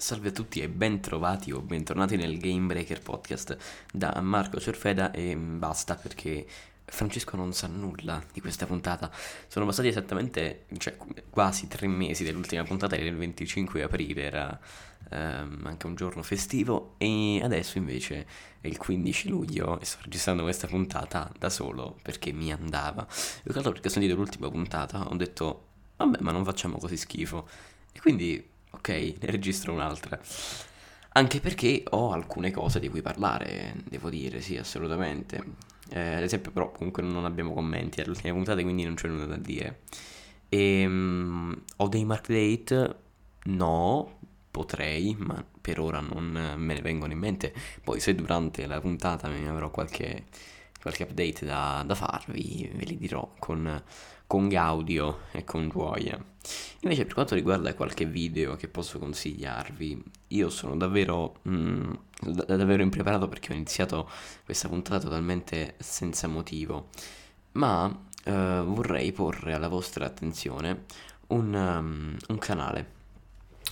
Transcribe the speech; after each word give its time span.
Salve 0.00 0.30
a 0.30 0.32
tutti 0.32 0.62
e 0.62 0.68
ben 0.70 0.98
trovati 1.00 1.52
o 1.52 1.60
bentornati 1.60 2.16
nel 2.16 2.38
Game 2.38 2.64
Breaker 2.68 3.02
Podcast 3.02 3.58
da 3.92 4.18
Marco 4.22 4.58
Cerfeda 4.58 5.10
e 5.10 5.36
basta 5.36 5.94
perché 5.94 6.46
Francesco 6.86 7.36
non 7.36 7.52
sa 7.52 7.66
nulla 7.66 8.24
di 8.32 8.40
questa 8.40 8.64
puntata. 8.64 9.10
Sono 9.46 9.66
passati 9.66 9.88
esattamente, 9.88 10.64
cioè 10.78 10.96
quasi 11.28 11.68
tre 11.68 11.86
mesi 11.86 12.24
dell'ultima 12.24 12.62
puntata, 12.64 12.96
era 12.96 13.10
il 13.10 13.16
25 13.16 13.82
aprile, 13.82 14.22
era 14.22 14.58
ehm, 15.10 15.64
anche 15.64 15.86
un 15.86 15.94
giorno 15.96 16.22
festivo 16.22 16.94
e 16.96 17.40
adesso 17.42 17.76
invece 17.76 18.26
è 18.62 18.68
il 18.68 18.78
15 18.78 19.28
luglio 19.28 19.78
e 19.78 19.84
sto 19.84 19.98
registrando 20.00 20.44
questa 20.44 20.66
puntata 20.66 21.30
da 21.38 21.50
solo 21.50 21.98
perché 22.00 22.32
mi 22.32 22.50
andava. 22.50 23.04
Più 23.04 23.52
che 23.52 23.58
altro 23.58 23.72
perché 23.72 23.88
ho 23.88 23.90
sentito 23.90 24.14
l'ultima 24.14 24.48
puntata, 24.48 25.10
ho 25.10 25.14
detto 25.14 25.66
vabbè 25.98 26.20
ma 26.22 26.32
non 26.32 26.42
facciamo 26.42 26.78
così 26.78 26.96
schifo 26.96 27.46
e 27.92 28.00
quindi 28.00 28.49
ok, 28.70 28.88
ne 28.88 29.30
registro 29.30 29.72
un'altra. 29.72 30.18
Anche 31.12 31.40
perché 31.40 31.82
ho 31.90 32.12
alcune 32.12 32.50
cose 32.52 32.78
di 32.78 32.88
cui 32.88 33.02
parlare, 33.02 33.74
devo 33.88 34.10
dire, 34.10 34.40
sì, 34.40 34.56
assolutamente. 34.56 35.42
Eh, 35.90 36.14
ad 36.14 36.22
esempio, 36.22 36.52
però, 36.52 36.70
comunque 36.70 37.02
non 37.02 37.24
abbiamo 37.24 37.52
commenti 37.52 38.00
alle 38.00 38.10
ultime 38.10 38.32
puntate, 38.32 38.62
quindi 38.62 38.84
non 38.84 38.94
c'è 38.94 39.08
nulla 39.08 39.26
da 39.26 39.36
dire. 39.36 39.80
E, 40.48 40.86
um, 40.86 41.62
ho 41.76 41.88
dei 41.88 42.04
mark 42.04 42.28
date? 42.28 42.96
No, 43.44 44.18
potrei, 44.50 45.16
ma 45.18 45.44
per 45.60 45.80
ora 45.80 46.00
non 46.00 46.54
me 46.56 46.74
ne 46.74 46.80
vengono 46.80 47.12
in 47.12 47.18
mente. 47.18 47.52
Poi, 47.82 47.98
se 48.00 48.14
durante 48.14 48.66
la 48.66 48.80
puntata 48.80 49.28
mi 49.28 49.46
avrò 49.48 49.70
qualche, 49.70 50.26
qualche 50.80 51.02
update 51.02 51.44
da, 51.44 51.82
da 51.84 51.94
farvi, 51.96 52.70
ve 52.72 52.84
li 52.84 52.96
dirò 52.96 53.34
con 53.38 53.82
con 54.30 54.46
gaudio 54.46 55.22
e 55.32 55.42
con 55.42 55.68
gioia. 55.68 56.16
Invece 56.82 57.04
per 57.04 57.14
quanto 57.14 57.34
riguarda 57.34 57.74
qualche 57.74 58.04
video 58.04 58.54
che 58.54 58.68
posso 58.68 59.00
consigliarvi, 59.00 60.04
io 60.28 60.50
sono 60.50 60.76
davvero, 60.76 61.40
mm, 61.48 61.92
davvero 62.46 62.80
impreparato 62.80 63.26
perché 63.26 63.52
ho 63.52 63.56
iniziato 63.56 64.08
questa 64.44 64.68
puntata 64.68 65.00
totalmente 65.00 65.74
senza 65.78 66.28
motivo, 66.28 66.90
ma 67.54 67.92
eh, 68.22 68.62
vorrei 68.64 69.10
porre 69.10 69.52
alla 69.52 69.66
vostra 69.66 70.06
attenzione 70.06 70.84
un, 71.30 71.52
um, 71.52 72.16
un 72.28 72.38
canale, 72.38 72.90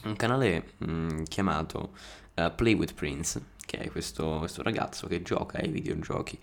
un 0.06 0.16
canale 0.16 0.72
mm, 0.84 1.22
chiamato 1.28 1.92
uh, 2.34 2.52
Play 2.52 2.74
with 2.74 2.94
Prince, 2.94 3.40
che 3.64 3.78
è 3.78 3.90
questo, 3.92 4.38
questo 4.40 4.64
ragazzo 4.64 5.06
che 5.06 5.22
gioca 5.22 5.58
ai 5.58 5.68
videogiochi. 5.68 6.36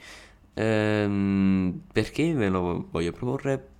Ehm, 0.53 1.81
perché 1.91 2.33
ve 2.33 2.47
lo 2.47 2.87
voglio 2.89 3.11
proporre? 3.11 3.73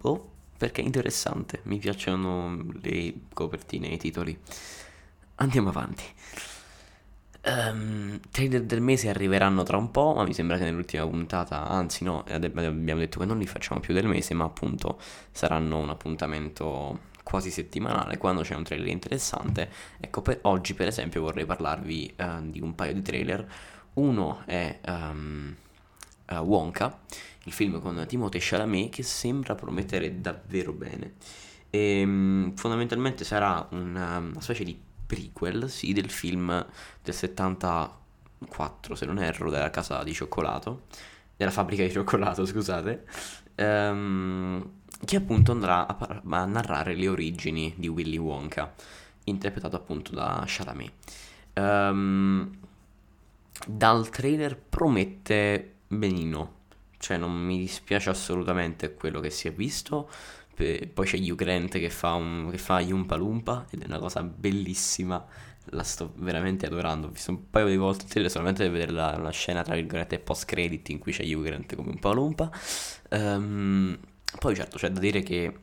Boh, 0.00 0.30
perché 0.56 0.80
è 0.80 0.84
interessante, 0.84 1.60
mi 1.64 1.78
piacciono 1.78 2.64
le 2.80 3.12
copertine 3.34 3.90
e 3.90 3.94
i 3.94 3.98
titoli. 3.98 4.38
Andiamo 5.36 5.68
avanti. 5.68 6.04
Um, 7.42 8.18
trailer 8.30 8.62
del 8.64 8.80
mese 8.80 9.10
arriveranno 9.10 9.62
tra 9.62 9.76
un 9.76 9.90
po', 9.90 10.14
ma 10.14 10.24
mi 10.24 10.32
sembra 10.32 10.56
che 10.56 10.64
nell'ultima 10.64 11.06
puntata, 11.06 11.68
anzi 11.68 12.04
no, 12.04 12.24
abbiamo 12.28 12.98
detto 12.98 13.18
che 13.18 13.26
non 13.26 13.38
li 13.38 13.46
facciamo 13.46 13.80
più 13.80 13.92
del 13.92 14.06
mese, 14.06 14.32
ma 14.32 14.44
appunto 14.44 14.98
saranno 15.32 15.78
un 15.78 15.90
appuntamento 15.90 17.08
quasi 17.22 17.50
settimanale 17.50 18.16
quando 18.16 18.40
c'è 18.40 18.54
un 18.54 18.64
trailer 18.64 18.88
interessante. 18.88 19.70
Ecco, 20.00 20.22
per 20.22 20.38
oggi 20.42 20.72
per 20.72 20.88
esempio 20.88 21.20
vorrei 21.20 21.44
parlarvi 21.44 22.14
uh, 22.18 22.50
di 22.50 22.60
un 22.60 22.74
paio 22.74 22.94
di 22.94 23.02
trailer. 23.02 23.46
Uno 23.94 24.42
è 24.46 24.80
um, 24.86 25.54
uh, 26.30 26.34
Wonka 26.36 26.98
il 27.44 27.52
film 27.52 27.80
con 27.80 28.04
Timothée 28.06 28.40
Chalamet 28.42 28.90
che 28.90 29.02
sembra 29.02 29.54
promettere 29.54 30.20
davvero 30.20 30.72
bene. 30.72 31.14
E, 31.70 32.02
um, 32.02 32.54
fondamentalmente 32.54 33.24
sarà 33.24 33.66
una, 33.70 34.18
una, 34.18 34.40
specie 34.40 34.64
di 34.64 34.78
prequel, 35.06 35.70
sì, 35.70 35.92
del 35.92 36.10
film 36.10 36.66
del 37.02 37.14
74, 37.14 38.94
se 38.94 39.06
non 39.06 39.18
erro, 39.18 39.50
della 39.50 39.70
casa 39.70 40.02
di 40.02 40.12
cioccolato, 40.12 40.82
della 41.36 41.50
fabbrica 41.50 41.82
di 41.82 41.90
cioccolato, 41.90 42.44
scusate, 42.46 43.06
um, 43.56 44.70
che 45.04 45.16
appunto 45.16 45.52
andrà 45.52 45.86
a, 45.86 45.96
a, 45.98 46.44
narrare 46.44 46.94
le 46.94 47.08
origini 47.08 47.74
di 47.76 47.88
Willy 47.88 48.18
Wonka, 48.18 48.74
interpretato 49.24 49.76
appunto 49.76 50.12
da 50.12 50.44
Chalamet. 50.46 50.92
Um, 51.54 52.58
dal 53.66 54.08
trailer 54.08 54.56
promette 54.56 55.74
benino, 55.86 56.59
cioè 57.00 57.16
non 57.16 57.32
mi 57.32 57.58
dispiace 57.58 58.10
assolutamente 58.10 58.94
quello 58.94 59.20
che 59.20 59.30
si 59.30 59.48
è 59.48 59.52
visto. 59.52 60.08
Poi 60.54 61.06
c'è 61.06 61.18
Hugh 61.18 61.36
Grant 61.36 61.78
che 61.78 61.88
fa, 61.88 62.12
un, 62.12 62.50
che 62.50 62.58
fa 62.58 62.80
Yumpa 62.80 63.16
Lumpa 63.16 63.64
ed 63.70 63.80
è 63.80 63.86
una 63.86 63.98
cosa 63.98 64.22
bellissima, 64.22 65.24
la 65.70 65.82
sto 65.82 66.12
veramente 66.16 66.66
adorando. 66.66 67.06
Ho 67.06 67.10
visto 67.10 67.30
un 67.30 67.48
paio 67.48 67.66
di 67.66 67.76
volte 67.76 68.28
solamente 68.28 68.64
per 68.64 68.72
vedere 68.72 68.92
la, 68.92 69.16
la, 69.16 69.30
scena 69.30 69.62
tra 69.62 69.74
virgolette 69.74 70.18
post 70.18 70.44
credit 70.44 70.90
in 70.90 70.98
cui 70.98 71.12
c'è 71.12 71.24
Hugh 71.24 71.42
Grant 71.42 71.74
come 71.74 71.88
Umpa 71.88 72.10
Lumpa. 72.12 72.50
Um, 73.08 73.98
poi 74.38 74.54
certo 74.54 74.76
c'è 74.76 74.90
da 74.90 75.00
dire 75.00 75.22
che 75.22 75.60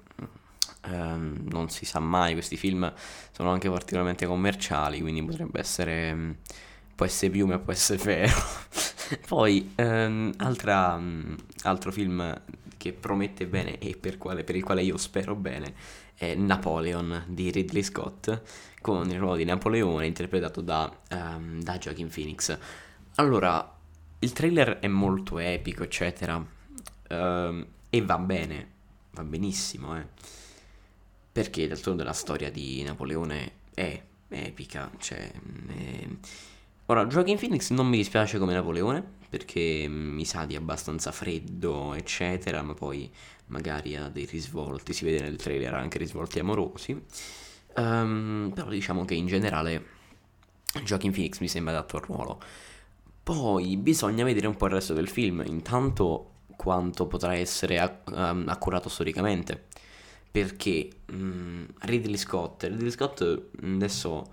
um, 0.87 1.45
non 1.47 1.69
si 1.69 1.85
sa 1.85 1.99
mai, 1.99 2.33
questi 2.33 2.57
film 2.57 2.91
sono 3.31 3.51
anche 3.51 3.69
particolarmente 3.69 4.25
commerciali, 4.25 4.99
quindi 4.99 5.23
potrebbe 5.23 5.59
essere... 5.59 6.37
può 6.97 7.05
essere 7.05 7.31
piume, 7.31 7.59
può 7.59 7.71
essere 7.71 7.99
ferro. 7.99 8.41
Poi, 9.27 9.73
um, 9.77 10.33
altra, 10.37 10.95
um, 10.95 11.35
altro 11.61 11.91
film 11.91 12.41
che 12.75 12.91
promette 12.91 13.45
bene 13.45 13.77
e 13.77 13.95
per, 13.95 14.17
quale, 14.17 14.43
per, 14.43 14.55
il 14.55 14.63
quale 14.63 14.81
io 14.81 14.97
spero 14.97 15.35
bene 15.35 15.75
è 16.15 16.33
Napoleon 16.33 17.25
di 17.27 17.51
Ridley 17.51 17.83
Scott 17.83 18.41
con 18.81 19.07
il 19.11 19.19
ruolo 19.19 19.35
di 19.35 19.45
Napoleone 19.45 20.07
interpretato 20.07 20.61
da, 20.61 20.91
um, 21.11 21.61
da 21.61 21.77
Joaquin 21.77 22.09
Phoenix. 22.09 22.57
Allora, 23.15 23.77
il 24.19 24.33
trailer 24.33 24.79
è 24.79 24.87
molto 24.87 25.37
epico, 25.37 25.83
eccetera, 25.83 26.43
e 27.09 28.01
va 28.01 28.17
bene, 28.17 28.71
va 29.11 29.23
benissimo, 29.23 29.97
eh. 29.97 30.05
Perché 31.31 31.67
d'altronde 31.67 32.03
la 32.03 32.13
storia 32.13 32.49
di 32.49 32.81
Napoleone 32.81 33.51
è 33.75 34.01
epica, 34.29 34.89
cioè... 34.97 35.31
È 35.67 36.07
Ora, 36.89 37.05
Joaquin 37.05 37.37
Phoenix 37.37 37.69
non 37.71 37.87
mi 37.87 37.97
dispiace 37.97 38.37
come 38.37 38.53
Napoleone, 38.53 39.03
perché 39.27 39.87
mi 39.89 40.23
sa 40.23 40.45
di 40.45 40.55
abbastanza 40.55 41.11
freddo, 41.11 41.93
eccetera, 41.93 42.61
ma 42.61 42.73
poi 42.73 43.11
magari 43.47 43.97
ha 43.97 44.07
dei 44.07 44.23
risvolti, 44.23 44.93
si 44.93 45.03
vede 45.03 45.21
nel 45.21 45.35
trailer 45.35 45.73
anche 45.73 45.97
risvolti 45.97 46.39
amorosi. 46.39 46.97
Um, 47.75 48.51
però 48.55 48.69
diciamo 48.69 49.03
che 49.03 49.15
in 49.15 49.27
generale 49.27 49.85
Joaquin 50.81 51.11
Phoenix 51.11 51.39
mi 51.39 51.49
sembra 51.49 51.73
adatto 51.73 51.97
al 51.97 52.03
ruolo. 52.03 52.39
Poi 53.21 53.75
bisogna 53.75 54.23
vedere 54.23 54.47
un 54.47 54.55
po' 54.55 54.67
il 54.67 54.71
resto 54.71 54.93
del 54.93 55.09
film, 55.09 55.43
intanto 55.45 56.35
quanto 56.55 57.05
potrà 57.05 57.35
essere 57.35 57.79
acc- 57.79 58.09
um, 58.11 58.45
accurato 58.47 58.87
storicamente, 58.87 59.65
perché 60.31 60.87
um, 61.11 61.67
Ridley 61.79 62.15
Scott, 62.15 62.63
Ridley 62.63 62.91
Scott 62.91 63.41
adesso 63.61 64.31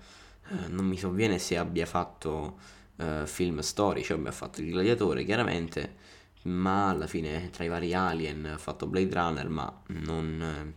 eh, 0.49 0.67
non 0.69 0.85
mi 0.85 0.97
sovviene 0.97 1.39
se 1.39 1.57
abbia 1.57 1.85
fatto 1.85 2.59
uh, 2.97 3.25
film 3.25 3.59
storici, 3.59 4.13
abbia 4.13 4.31
fatto 4.31 4.61
Il 4.61 4.69
Gladiatore 4.71 5.23
chiaramente, 5.23 5.95
ma 6.43 6.89
alla 6.89 7.07
fine 7.07 7.49
tra 7.49 7.63
i 7.63 7.67
vari 7.67 7.93
Alien 7.93 8.45
ha 8.45 8.57
fatto 8.57 8.85
Blade 8.87 9.13
Runner, 9.13 9.49
ma 9.49 9.81
non, 9.87 10.73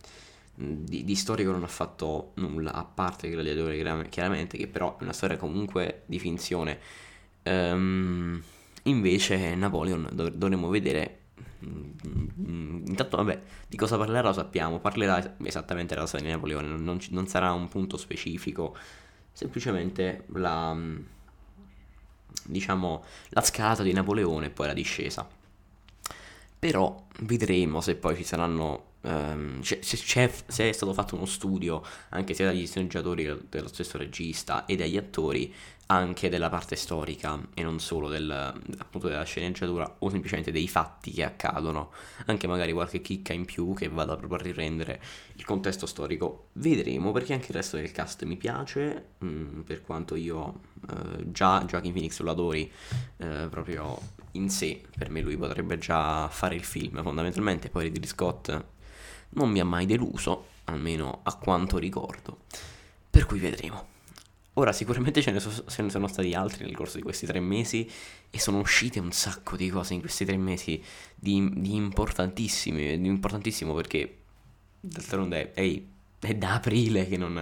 di, 0.55 1.03
di, 1.03 1.15
storico 1.15 1.51
non 1.51 1.63
ha 1.63 1.67
fatto 1.67 2.31
nulla, 2.35 2.73
a 2.73 2.83
parte 2.83 3.27
Il 3.27 3.33
Gladiatore 3.33 4.09
chiaramente, 4.09 4.57
che 4.57 4.67
però 4.67 4.97
è 4.97 5.03
una 5.03 5.13
storia 5.13 5.37
comunque 5.37 6.03
di 6.05 6.19
finzione. 6.19 6.79
Um, 7.43 8.41
invece 8.83 9.55
Napoleon 9.55 10.09
dov- 10.11 10.33
dovremmo 10.33 10.67
vedere 10.67 11.19
mm, 11.65 12.87
Intanto, 12.87 13.17
vabbè, 13.17 13.39
di 13.67 13.77
cosa 13.77 13.97
parlerà 13.97 14.29
lo 14.29 14.33
sappiamo. 14.33 14.79
Parlerà 14.79 15.35
esattamente 15.43 15.93
della 15.93 16.07
storia 16.07 16.25
di 16.25 16.33
Napoleone, 16.33 16.67
non, 16.67 16.99
non 17.09 17.27
sarà 17.27 17.51
un 17.53 17.67
punto 17.67 17.97
specifico 17.97 18.75
semplicemente 19.39 20.25
la, 20.33 20.77
diciamo, 22.43 23.03
la 23.29 23.41
scalata 23.41 23.83
di 23.83 23.93
Napoleone 23.93 24.47
e 24.47 24.49
poi 24.49 24.67
la 24.67 24.73
discesa. 24.73 25.25
Però 26.59 27.05
vedremo 27.21 27.79
se 27.79 27.95
poi 27.95 28.17
ci 28.17 28.23
saranno 28.25 28.87
Um, 29.01 29.61
se, 29.61 29.79
se, 29.81 30.69
è 30.69 30.71
stato 30.73 30.91
fatto 30.91 31.15
uno 31.15 31.25
studio 31.25 31.81
anche 32.09 32.33
sia 32.33 32.47
dagli 32.47 32.67
sceneggiatori 32.67 33.45
dello 33.47 33.69
stesso 33.69 33.97
regista 33.97 34.65
e 34.65 34.75
dagli 34.75 34.97
attori 34.97 35.55
anche 35.91 36.29
della 36.29 36.49
parte 36.49 36.75
storica 36.75 37.39
e 37.55 37.63
non 37.63 37.79
solo 37.79 38.09
del, 38.09 38.29
appunto 38.29 39.07
della 39.07 39.23
sceneggiatura 39.23 39.95
o 39.99 40.09
semplicemente 40.09 40.51
dei 40.51 40.67
fatti 40.67 41.11
che 41.11 41.23
accadono, 41.23 41.91
anche 42.25 42.45
magari 42.45 42.73
qualche 42.73 43.01
chicca 43.01 43.33
in 43.33 43.45
più 43.45 43.73
che 43.73 43.89
vada 43.89 44.15
proprio 44.15 44.37
a 44.39 44.43
riprendere 44.43 45.01
il 45.33 45.45
contesto 45.45 45.87
storico. 45.87 46.49
Vedremo 46.53 47.11
perché 47.11 47.33
anche 47.33 47.47
il 47.49 47.55
resto 47.55 47.77
del 47.77 47.91
cast 47.91 48.23
mi 48.25 48.37
piace, 48.37 49.13
mh, 49.17 49.27
mm, 49.27 49.61
per 49.61 49.81
quanto 49.81 50.15
io 50.15 50.59
eh, 50.89 51.31
già 51.31 51.63
Joaquin 51.65 51.91
Phoenix 51.91 52.19
lo 52.19 52.31
adori 52.31 52.71
eh, 53.17 53.47
proprio 53.49 53.99
in 54.33 54.49
sé, 54.49 54.83
per 54.95 55.09
me 55.09 55.21
lui 55.21 55.37
potrebbe 55.37 55.79
già 55.79 56.27
fare 56.27 56.53
il 56.53 56.63
film 56.63 57.01
fondamentalmente, 57.01 57.69
poi 57.69 57.85
Ridley 57.85 58.07
Scott 58.07 58.65
non 59.29 59.49
mi 59.49 59.59
ha 59.59 59.65
mai 59.65 59.87
deluso, 59.87 60.49
almeno 60.65 61.21
a 61.23 61.35
quanto 61.35 61.79
ricordo, 61.79 62.41
per 63.09 63.25
cui 63.25 63.39
vedremo. 63.39 63.97
Ora, 64.53 64.73
sicuramente 64.73 65.21
ce 65.21 65.31
ne, 65.31 65.39
so- 65.39 65.65
ce 65.67 65.81
ne 65.81 65.89
sono 65.89 66.07
stati 66.07 66.33
altri 66.33 66.65
nel 66.65 66.75
corso 66.75 66.97
di 66.97 67.03
questi 67.03 67.25
tre 67.25 67.39
mesi 67.39 67.89
e 68.29 68.39
sono 68.39 68.59
uscite 68.59 68.99
un 68.99 69.11
sacco 69.11 69.55
di 69.55 69.69
cose 69.69 69.93
in 69.93 70.01
questi 70.01 70.25
tre 70.25 70.37
mesi 70.37 70.83
di, 71.15 71.49
di 71.55 71.75
importantissime, 71.75 72.99
di 72.99 73.07
importantissimo 73.07 73.73
perché 73.73 74.17
d'altronde 74.79 75.53
ehi, 75.53 75.87
è 76.19 76.35
da 76.35 76.55
aprile 76.55 77.07
che 77.07 77.17
non... 77.17 77.41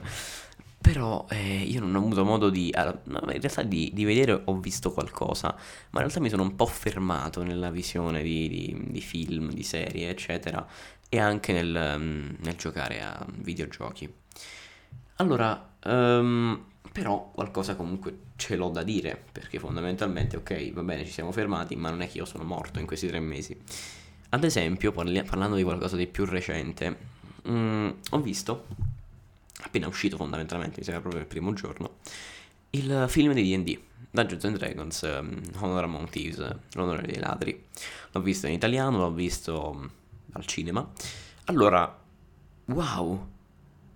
Però 0.79 1.25
eh, 1.29 1.63
io 1.63 1.79
non 1.81 1.95
ho 1.95 1.97
avuto 1.97 2.23
modo 2.23 2.49
di... 2.49 2.71
no, 2.75 3.19
in 3.19 3.41
realtà 3.41 3.63
di, 3.63 3.91
di 3.93 4.05
vedere 4.05 4.41
ho 4.45 4.57
visto 4.59 4.91
qualcosa, 4.91 5.47
ma 5.49 5.99
in 5.99 5.99
realtà 5.99 6.19
mi 6.19 6.29
sono 6.29 6.43
un 6.43 6.55
po' 6.55 6.67
fermato 6.67 7.43
nella 7.43 7.71
visione 7.71 8.21
di, 8.21 8.47
di- 8.47 8.83
di 8.91 9.01
film, 9.01 9.51
di 9.51 9.63
serie, 9.63 10.09
eccetera, 10.09 10.65
e 11.09 11.19
anche 11.19 11.51
nel, 11.51 11.95
mm, 11.97 12.35
nel 12.39 12.55
giocare 12.55 13.01
a 13.01 13.25
videogiochi. 13.37 14.13
Allora, 15.15 15.75
ehm, 15.83 16.63
però 16.97 17.29
qualcosa 17.31 17.75
comunque 17.75 18.17
ce 18.37 18.55
l'ho 18.55 18.69
da 18.69 18.81
dire, 18.81 19.23
perché 19.31 19.59
fondamentalmente, 19.59 20.35
ok, 20.37 20.73
va 20.73 20.81
bene, 20.81 21.05
ci 21.05 21.11
siamo 21.11 21.31
fermati, 21.31 21.75
ma 21.75 21.91
non 21.91 22.01
è 22.01 22.09
che 22.09 22.17
io 22.17 22.25
sono 22.25 22.43
morto 22.43 22.79
in 22.79 22.87
questi 22.87 23.05
tre 23.05 23.19
mesi. 23.19 23.55
Ad 24.29 24.43
esempio, 24.43 24.91
parli- 24.91 25.21
parlando 25.21 25.57
di 25.57 25.61
qualcosa 25.61 25.95
di 25.95 26.07
più 26.07 26.25
recente, 26.25 26.97
mm, 27.47 27.89
ho 28.09 28.19
visto, 28.19 28.65
appena 29.61 29.87
uscito 29.87 30.17
fondamentalmente, 30.17 30.77
mi 30.79 30.83
sembra 30.85 31.01
proprio 31.01 31.21
il 31.21 31.27
primo 31.27 31.53
giorno, 31.53 31.97
il 32.71 33.05
film 33.07 33.33
di 33.33 33.43
D&D, 33.43 33.79
Dungeons 34.09 34.45
and 34.45 34.57
Dragons, 34.57 35.01
um, 35.03 35.39
Honor 35.59 35.83
Among 35.83 36.09
Thieves, 36.09 36.55
l'onore 36.73 37.05
dei 37.05 37.19
ladri. 37.19 37.63
L'ho 38.11 38.21
visto 38.21 38.47
in 38.47 38.53
italiano, 38.53 38.97
l'ho 38.97 39.11
visto 39.11 39.71
mm, 39.71 39.85
al 40.31 40.47
cinema. 40.47 40.91
Allora, 41.45 41.95
wow, 42.65 43.27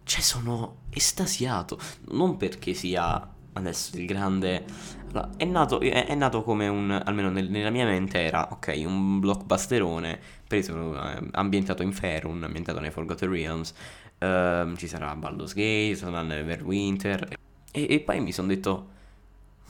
cioè 0.03 0.21
sono 0.21 0.77
estasiato, 0.89 1.79
non 2.11 2.37
perché 2.37 2.73
sia 2.73 3.29
adesso 3.53 3.97
il 3.97 4.05
grande... 4.05 4.63
allora, 5.09 5.29
è 5.37 5.45
nato, 5.45 5.79
è, 5.79 6.05
è 6.07 6.15
nato 6.15 6.43
come 6.43 6.67
un, 6.67 6.91
almeno 6.91 7.29
nel- 7.29 7.49
nella 7.49 7.69
mia 7.69 7.85
mente 7.85 8.19
era, 8.19 8.49
ok, 8.51 8.81
un 8.85 9.19
blockbusterone 9.19 10.19
preso, 10.47 10.95
eh, 10.95 11.27
ambientato 11.31 11.83
in 11.83 11.91
Faerun, 11.93 12.43
ambientato 12.43 12.79
nei 12.79 12.91
Forgotten 12.91 13.29
Realms, 13.29 13.73
ehm, 14.17 14.75
ci 14.77 14.87
sarà 14.87 15.15
Baldur's 15.15 15.53
Gate, 15.53 15.95
sarà 15.95 16.21
Neverwinter, 16.21 17.37
e, 17.71 17.87
e 17.89 17.99
poi 18.01 18.19
mi 18.19 18.31
sono 18.31 18.47
detto, 18.47 18.89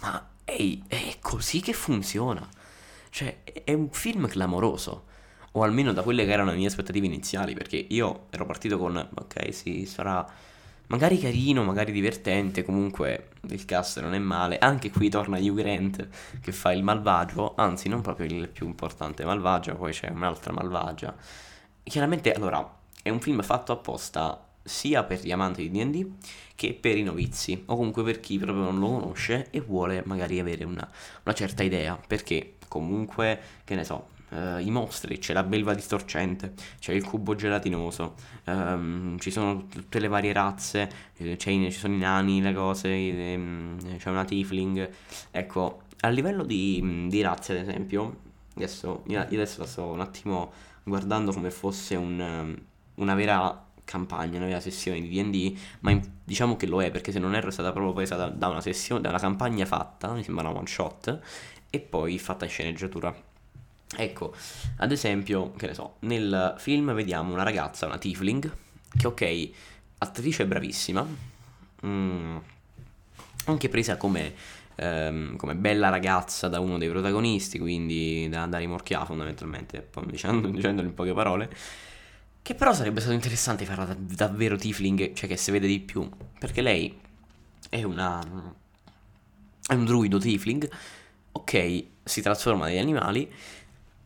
ma 0.01 0.29
ehi, 0.45 0.83
è 0.87 1.17
così 1.21 1.61
che 1.61 1.73
funziona? 1.73 2.47
Cioè, 3.09 3.43
è 3.43 3.73
un 3.73 3.89
film 3.89 4.27
clamoroso. 4.27 5.09
O 5.53 5.63
almeno 5.63 5.91
da 5.91 6.01
quelle 6.01 6.25
che 6.25 6.31
erano 6.31 6.51
le 6.51 6.57
mie 6.57 6.67
aspettative 6.67 7.05
iniziali, 7.05 7.53
perché 7.53 7.85
io 7.89 8.27
ero 8.29 8.45
partito 8.45 8.77
con, 8.77 8.95
ok, 8.95 9.53
sì, 9.53 9.85
sarà 9.85 10.25
magari 10.87 11.17
carino, 11.19 11.63
magari 11.63 11.91
divertente, 11.91 12.63
comunque 12.63 13.29
il 13.49 13.65
cast 13.65 14.01
non 14.01 14.13
è 14.13 14.19
male. 14.19 14.57
Anche 14.59 14.91
qui 14.91 15.09
torna 15.09 15.37
Hugh 15.37 15.55
Grant 15.55 16.07
che 16.41 16.51
fa 16.51 16.71
il 16.73 16.83
malvagio, 16.83 17.55
anzi 17.55 17.89
non 17.89 18.01
proprio 18.01 18.27
il 18.27 18.49
più 18.49 18.67
importante 18.67 19.25
malvagio, 19.25 19.75
poi 19.75 19.93
c'è 19.93 20.09
un'altra 20.09 20.53
malvagia. 20.53 21.15
Chiaramente, 21.83 22.33
allora, 22.33 22.77
è 23.01 23.09
un 23.09 23.19
film 23.19 23.41
fatto 23.41 23.71
apposta 23.71 24.47
sia 24.63 25.03
per 25.03 25.21
gli 25.21 25.31
amanti 25.31 25.67
di 25.67 25.83
D&D 25.83 26.11
che 26.55 26.73
per 26.73 26.97
i 26.97 27.03
novizi, 27.03 27.63
o 27.65 27.75
comunque 27.75 28.03
per 28.03 28.19
chi 28.19 28.37
proprio 28.37 28.63
non 28.65 28.79
lo 28.79 28.99
conosce 28.99 29.47
e 29.49 29.59
vuole 29.61 30.03
magari 30.05 30.39
avere 30.39 30.63
una, 30.65 30.87
una 31.23 31.33
certa 31.33 31.63
idea, 31.63 31.99
perché 32.05 32.57
comunque, 32.67 33.39
che 33.63 33.75
ne 33.75 33.83
so, 33.83 34.09
eh, 34.31 34.61
i 34.61 34.71
mostri, 34.71 35.17
c'è 35.17 35.33
la 35.33 35.43
belva 35.43 35.73
distorcente, 35.73 36.53
c'è 36.79 36.93
il 36.93 37.03
cubo 37.03 37.35
gelatinoso, 37.35 38.15
ehm, 38.45 39.17
ci 39.19 39.31
sono 39.31 39.67
tutte 39.67 39.99
le 39.99 40.07
varie 40.07 40.33
razze, 40.33 40.89
eh, 41.17 41.37
ci 41.37 41.71
sono 41.71 41.93
i 41.93 41.97
nani, 41.97 42.41
le 42.41 42.53
cose, 42.53 42.89
ehm, 42.89 43.97
c'è 43.97 44.09
una 44.09 44.25
tiefling. 44.25 44.89
Ecco, 45.31 45.83
a 46.01 46.09
livello 46.09 46.43
di, 46.43 47.07
di 47.09 47.21
razze, 47.21 47.53
ad 47.53 47.67
esempio, 47.67 48.17
adesso, 48.55 49.03
io 49.07 49.19
adesso 49.21 49.59
la 49.61 49.67
sto 49.67 49.85
un 49.85 49.99
attimo 50.01 50.51
guardando 50.83 51.31
come 51.31 51.51
fosse 51.51 51.95
un, 51.95 52.57
una 52.95 53.15
vera 53.15 53.65
campagna, 53.83 54.37
una 54.37 54.47
vera 54.47 54.59
sessione 54.59 55.01
di 55.01 55.09
D&D, 55.09 55.57
ma 55.81 55.91
in- 55.91 56.01
diciamo 56.23 56.55
che 56.55 56.65
lo 56.65 56.81
è, 56.81 56.91
perché 56.91 57.11
se 57.11 57.19
non 57.19 57.35
erro 57.35 57.49
è 57.49 57.51
stata 57.51 57.71
proprio 57.71 57.93
presa 57.93 58.15
da, 58.15 58.29
da 58.29 58.47
una 58.47 58.61
sessione, 58.61 59.01
da 59.01 59.09
una 59.09 59.19
campagna 59.19 59.65
fatta, 59.65 60.13
mi 60.13 60.23
sembra 60.23 60.47
una 60.47 60.57
one 60.57 60.67
shot, 60.67 61.19
e 61.69 61.79
poi 61.79 62.17
fatta 62.19 62.45
in 62.45 62.51
sceneggiatura. 62.51 63.13
Ecco, 63.97 64.33
ad 64.77 64.91
esempio, 64.91 65.51
che 65.53 65.67
ne 65.67 65.73
so, 65.73 65.95
nel 65.99 66.55
film 66.57 66.93
vediamo 66.93 67.33
una 67.33 67.43
ragazza, 67.43 67.85
una 67.85 67.97
tiefling, 67.97 68.51
che 68.97 69.07
ok, 69.07 69.49
attrice 69.99 70.45
bravissima, 70.45 71.05
mm, 71.85 72.37
anche 73.45 73.69
presa 73.69 73.97
come, 73.97 74.33
ehm, 74.75 75.35
come 75.35 75.55
bella 75.55 75.89
ragazza 75.89 76.47
da 76.47 76.59
uno 76.59 76.77
dei 76.77 76.89
protagonisti, 76.89 77.59
quindi 77.59 78.29
da, 78.29 78.45
da 78.45 78.57
rimorchiare 78.57 79.05
fondamentalmente, 79.05 79.81
poi 79.81 80.05
dicendo, 80.07 80.47
dicendolo 80.49 80.87
in 80.87 80.93
poche 80.93 81.13
parole, 81.13 81.49
che 82.41 82.55
però 82.55 82.73
sarebbe 82.73 82.99
stato 83.01 83.15
interessante 83.15 83.65
farla 83.65 83.85
da- 83.85 83.95
davvero 83.97 84.55
tiefling, 84.55 85.13
cioè 85.13 85.27
che 85.29 85.37
si 85.37 85.51
vede 85.51 85.67
di 85.67 85.79
più, 85.79 86.09
perché 86.39 86.61
lei 86.61 86.97
è 87.69 87.83
una... 87.83 88.21
è 89.67 89.73
un 89.73 89.85
druido 89.85 90.17
tiefling, 90.17 90.69
ok, 91.33 91.83
si 92.03 92.21
trasforma 92.21 92.65
negli 92.65 92.77
animali, 92.77 93.31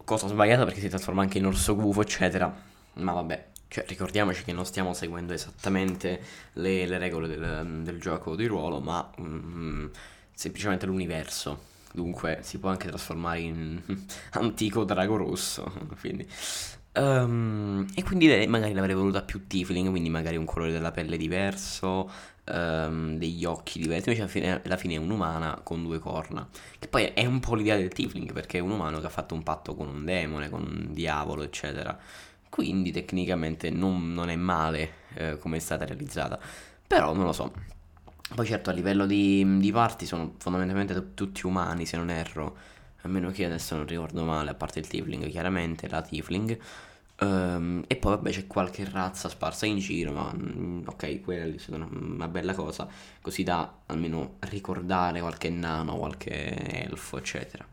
cosa 0.05 0.27
sbagliata 0.27 0.63
perché 0.63 0.79
si 0.79 0.87
trasforma 0.87 1.21
anche 1.21 1.39
in 1.39 1.45
orso 1.45 1.75
gufo, 1.75 2.01
eccetera. 2.01 2.53
Ma 2.93 3.11
vabbè, 3.11 3.47
cioè, 3.67 3.83
ricordiamoci 3.87 4.43
che 4.43 4.53
non 4.53 4.65
stiamo 4.65 4.93
seguendo 4.93 5.33
esattamente 5.33 6.21
le, 6.53 6.85
le 6.85 6.97
regole 6.97 7.27
del, 7.27 7.81
del 7.83 7.99
gioco 7.99 8.35
di 8.35 8.45
ruolo, 8.45 8.79
ma 8.79 9.09
mm, 9.19 9.87
semplicemente 10.33 10.85
l'universo. 10.85 11.73
Dunque 11.91 12.39
si 12.41 12.57
può 12.59 12.69
anche 12.69 12.87
trasformare 12.87 13.39
in 13.39 13.81
antico 14.31 14.85
drago 14.85 15.17
rosso. 15.17 15.71
Quindi. 15.99 16.27
Ehm, 16.93 17.85
e 17.93 18.03
quindi 18.03 18.47
magari 18.47 18.73
l'avrei 18.73 18.95
voluta 18.95 19.21
più 19.21 19.47
tiefling, 19.47 19.89
quindi 19.89 20.09
magari 20.09 20.37
un 20.37 20.45
colore 20.45 20.71
della 20.71 20.91
pelle 20.91 21.17
diverso, 21.17 22.09
ehm, 22.45 23.17
degli 23.17 23.45
occhi 23.45 23.79
diversi. 23.79 24.09
Invece 24.09 24.21
alla 24.21 24.31
fine, 24.31 24.61
alla 24.63 24.77
fine 24.77 24.95
è 24.95 24.97
un'umana 24.97 25.59
con 25.63 25.83
due 25.83 25.99
corna. 25.99 26.47
Che 26.79 26.87
poi 26.87 27.05
è 27.05 27.25
un 27.25 27.39
po' 27.39 27.55
l'idea 27.55 27.75
del 27.75 27.89
tiefling, 27.89 28.31
perché 28.33 28.59
è 28.59 28.61
un 28.61 28.71
umano 28.71 28.99
che 28.99 29.07
ha 29.07 29.09
fatto 29.09 29.33
un 29.33 29.43
patto 29.43 29.75
con 29.75 29.87
un 29.87 30.05
demone, 30.05 30.49
con 30.49 30.61
un 30.61 30.93
diavolo, 30.93 31.43
eccetera. 31.43 31.97
Quindi 32.49 32.91
tecnicamente 32.91 33.69
non, 33.69 34.13
non 34.13 34.29
è 34.29 34.35
male 34.35 34.93
eh, 35.15 35.37
come 35.37 35.57
è 35.57 35.59
stata 35.59 35.85
realizzata. 35.85 36.39
Però 36.87 37.13
non 37.13 37.25
lo 37.25 37.33
so. 37.33 37.51
Poi 38.33 38.45
certo 38.45 38.69
a 38.69 38.73
livello 38.73 39.05
di, 39.05 39.59
di 39.59 39.71
parti 39.71 40.05
sono 40.05 40.33
fondamentalmente 40.37 40.93
t- 40.93 41.13
tutti 41.13 41.45
umani, 41.45 41.85
se 41.85 41.97
non 41.97 42.09
erro. 42.09 42.57
A 43.01 43.07
meno 43.07 43.29
che 43.29 43.45
adesso 43.45 43.75
non 43.75 43.85
ricordo 43.85 44.23
male, 44.23 44.49
a 44.49 44.55
parte 44.55 44.79
il 44.79 44.87
tiefling, 44.87 45.27
chiaramente, 45.29 45.87
la 45.87 46.01
tiefling. 46.01 46.57
Ehm, 47.19 47.83
e 47.87 47.95
poi 47.95 48.11
vabbè 48.15 48.29
c'è 48.31 48.47
qualche 48.47 48.87
razza 48.89 49.29
sparsa 49.29 49.65
in 49.65 49.77
giro, 49.79 50.11
ma 50.11 50.33
mm, 50.35 50.87
ok, 50.87 51.21
quella 51.21 51.45
lì 51.45 51.55
è 51.55 51.59
stata 51.59 51.87
una, 51.89 52.27
bella 52.27 52.53
cosa, 52.53 52.87
così 53.21 53.43
da 53.43 53.79
almeno 53.85 54.35
ricordare 54.41 55.19
qualche 55.21 55.49
nano, 55.49 55.97
qualche 55.97 56.83
elfo, 56.83 57.17
eccetera. 57.17 57.65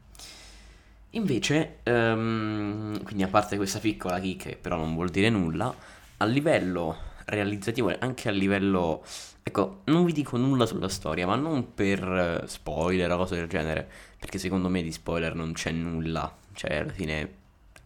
Invece, 1.15 1.81
ehm, 1.83 3.03
quindi 3.03 3.23
a 3.23 3.29
parte 3.29 3.57
questa 3.57 3.79
piccola 3.81 4.19
chicca, 4.19 4.51
però 4.59 4.77
non 4.77 4.95
vuol 4.95 5.11
dire 5.11 5.29
nulla, 5.29 5.75
a 6.19 6.25
livello 6.25 6.97
realizzativo 7.27 7.95
anche 7.99 8.29
a 8.29 8.33
livello... 8.33 9.05
Ecco, 9.45 9.81
non 9.87 10.05
vi 10.05 10.13
dico 10.13 10.37
nulla 10.37 10.67
sulla 10.67 10.89
storia, 10.89 11.27
ma 11.27 11.35
non 11.35 11.75
per 11.75 12.03
eh, 12.45 12.47
spoiler 12.47 13.11
o 13.11 13.17
cose 13.17 13.37
del 13.37 13.49
genere, 13.49 13.91
perché 14.19 14.39
secondo 14.39 14.69
me 14.69 14.83
di 14.83 14.93
spoiler 14.93 15.35
non 15.35 15.53
c'è 15.53 15.73
nulla. 15.73 16.35
Cioè, 16.55 16.77
alla 16.77 16.93
fine 16.93 17.41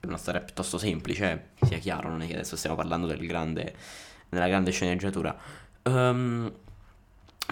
è 0.07 0.09
una 0.09 0.19
storia 0.19 0.41
piuttosto 0.41 0.79
semplice, 0.79 1.51
sia 1.63 1.79
chiaro, 1.79 2.09
non 2.09 2.23
è 2.23 2.27
che 2.27 2.35
adesso 2.35 2.57
stiamo 2.57 2.77
parlando 2.77 3.07
del 3.07 3.27
grande, 3.27 3.75
della 4.29 4.49
grande 4.49 4.71
sceneggiatura. 4.71 5.37
Ehm, 5.83 6.53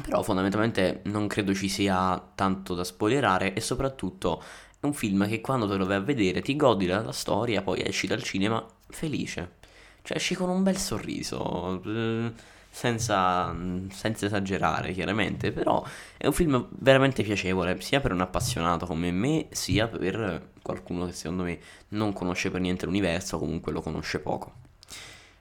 però 0.03 0.23
fondamentalmente 0.23 1.03
non 1.05 1.29
credo 1.29 1.55
ci 1.55 1.69
sia 1.69 2.21
tanto 2.35 2.75
da 2.75 2.83
spoilerare 2.83 3.55
e 3.55 3.61
soprattutto 3.61 4.43
è 4.81 4.87
un 4.87 4.93
film 4.93 5.27
che 5.29 5.41
quando 5.41 5.69
te 5.69 5.77
lo 5.77 5.87
vai 5.87 5.97
a 5.97 6.01
vedere 6.01 6.43
ti 6.43 6.57
godi 6.57 6.87
della 6.87 7.13
storia, 7.13 7.63
poi 7.63 7.83
esci 7.87 8.07
dal 8.07 8.23
cinema 8.23 8.65
felice. 8.89 9.63
Cioè 10.03 10.17
esci 10.17 10.35
con 10.35 10.51
un 10.51 10.63
bel 10.63 10.77
sorriso, 10.77 11.81
eh, 11.87 12.33
senza, 12.75 13.55
senza 13.91 14.27
esagerare 14.27 14.93
chiaramente, 14.93 15.53
però 15.53 15.85
è 16.17 16.27
un 16.27 16.33
film 16.33 16.67
veramente 16.71 17.23
piacevole, 17.23 17.81
sia 17.81 18.01
per 18.01 18.13
un 18.13 18.21
appassionato 18.21 18.85
come 18.87 19.13
me, 19.13 19.47
sia 19.51 19.87
per 19.87 20.51
qualcuno 20.61 21.07
che 21.07 21.13
secondo 21.13 21.45
me 21.45 21.59
non 21.91 22.13
conosce 22.13 22.51
per 22.51 22.61
niente 22.61 22.87
l'universo 22.87 23.37
o 23.37 23.39
comunque 23.39 23.71
lo 23.73 23.81
conosce 23.81 24.19
poco. 24.19 24.53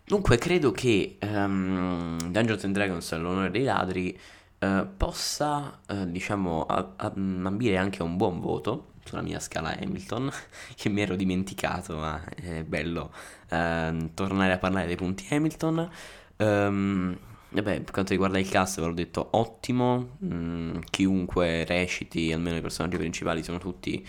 Dunque, 0.05 0.37
credo 0.37 0.71
che 0.71 1.15
ehm, 1.19 2.29
Dungeons 2.29 2.63
and 2.65 2.73
Dragons, 2.73 3.17
l'onore 3.17 3.49
dei 3.51 3.63
ladri, 3.63 4.17
eh, 4.59 4.85
possa, 4.97 5.79
eh, 5.87 6.11
diciamo, 6.11 6.65
a- 6.65 6.93
a- 6.97 7.13
ambire 7.15 7.77
anche 7.77 8.01
a 8.01 8.05
un 8.05 8.17
buon 8.17 8.39
voto 8.41 8.91
sulla 9.05 9.21
mia 9.21 9.39
scala 9.39 9.77
Hamilton, 9.79 10.29
che 10.75 10.89
mi 10.89 11.01
ero 11.01 11.15
dimenticato, 11.15 11.95
ma 11.97 12.21
è 12.35 12.63
bello 12.63 13.11
ehm, 13.49 14.13
tornare 14.13 14.53
a 14.53 14.57
parlare 14.57 14.87
dei 14.87 14.95
punti 14.97 15.25
Hamilton. 15.29 15.89
Ehm, 16.37 17.17
Vabbè, 17.53 17.81
per 17.81 17.91
quanto 17.91 18.13
riguarda 18.13 18.39
il 18.39 18.49
cast, 18.49 18.79
ve 18.79 18.87
l'ho 18.87 18.93
detto, 18.93 19.27
ottimo. 19.33 20.17
Mm, 20.25 20.79
chiunque 20.89 21.65
reciti, 21.65 22.33
almeno 22.33 22.57
i 22.57 22.61
personaggi 22.61 22.97
principali, 22.97 23.43
sono 23.43 23.59
tutti 23.59 24.03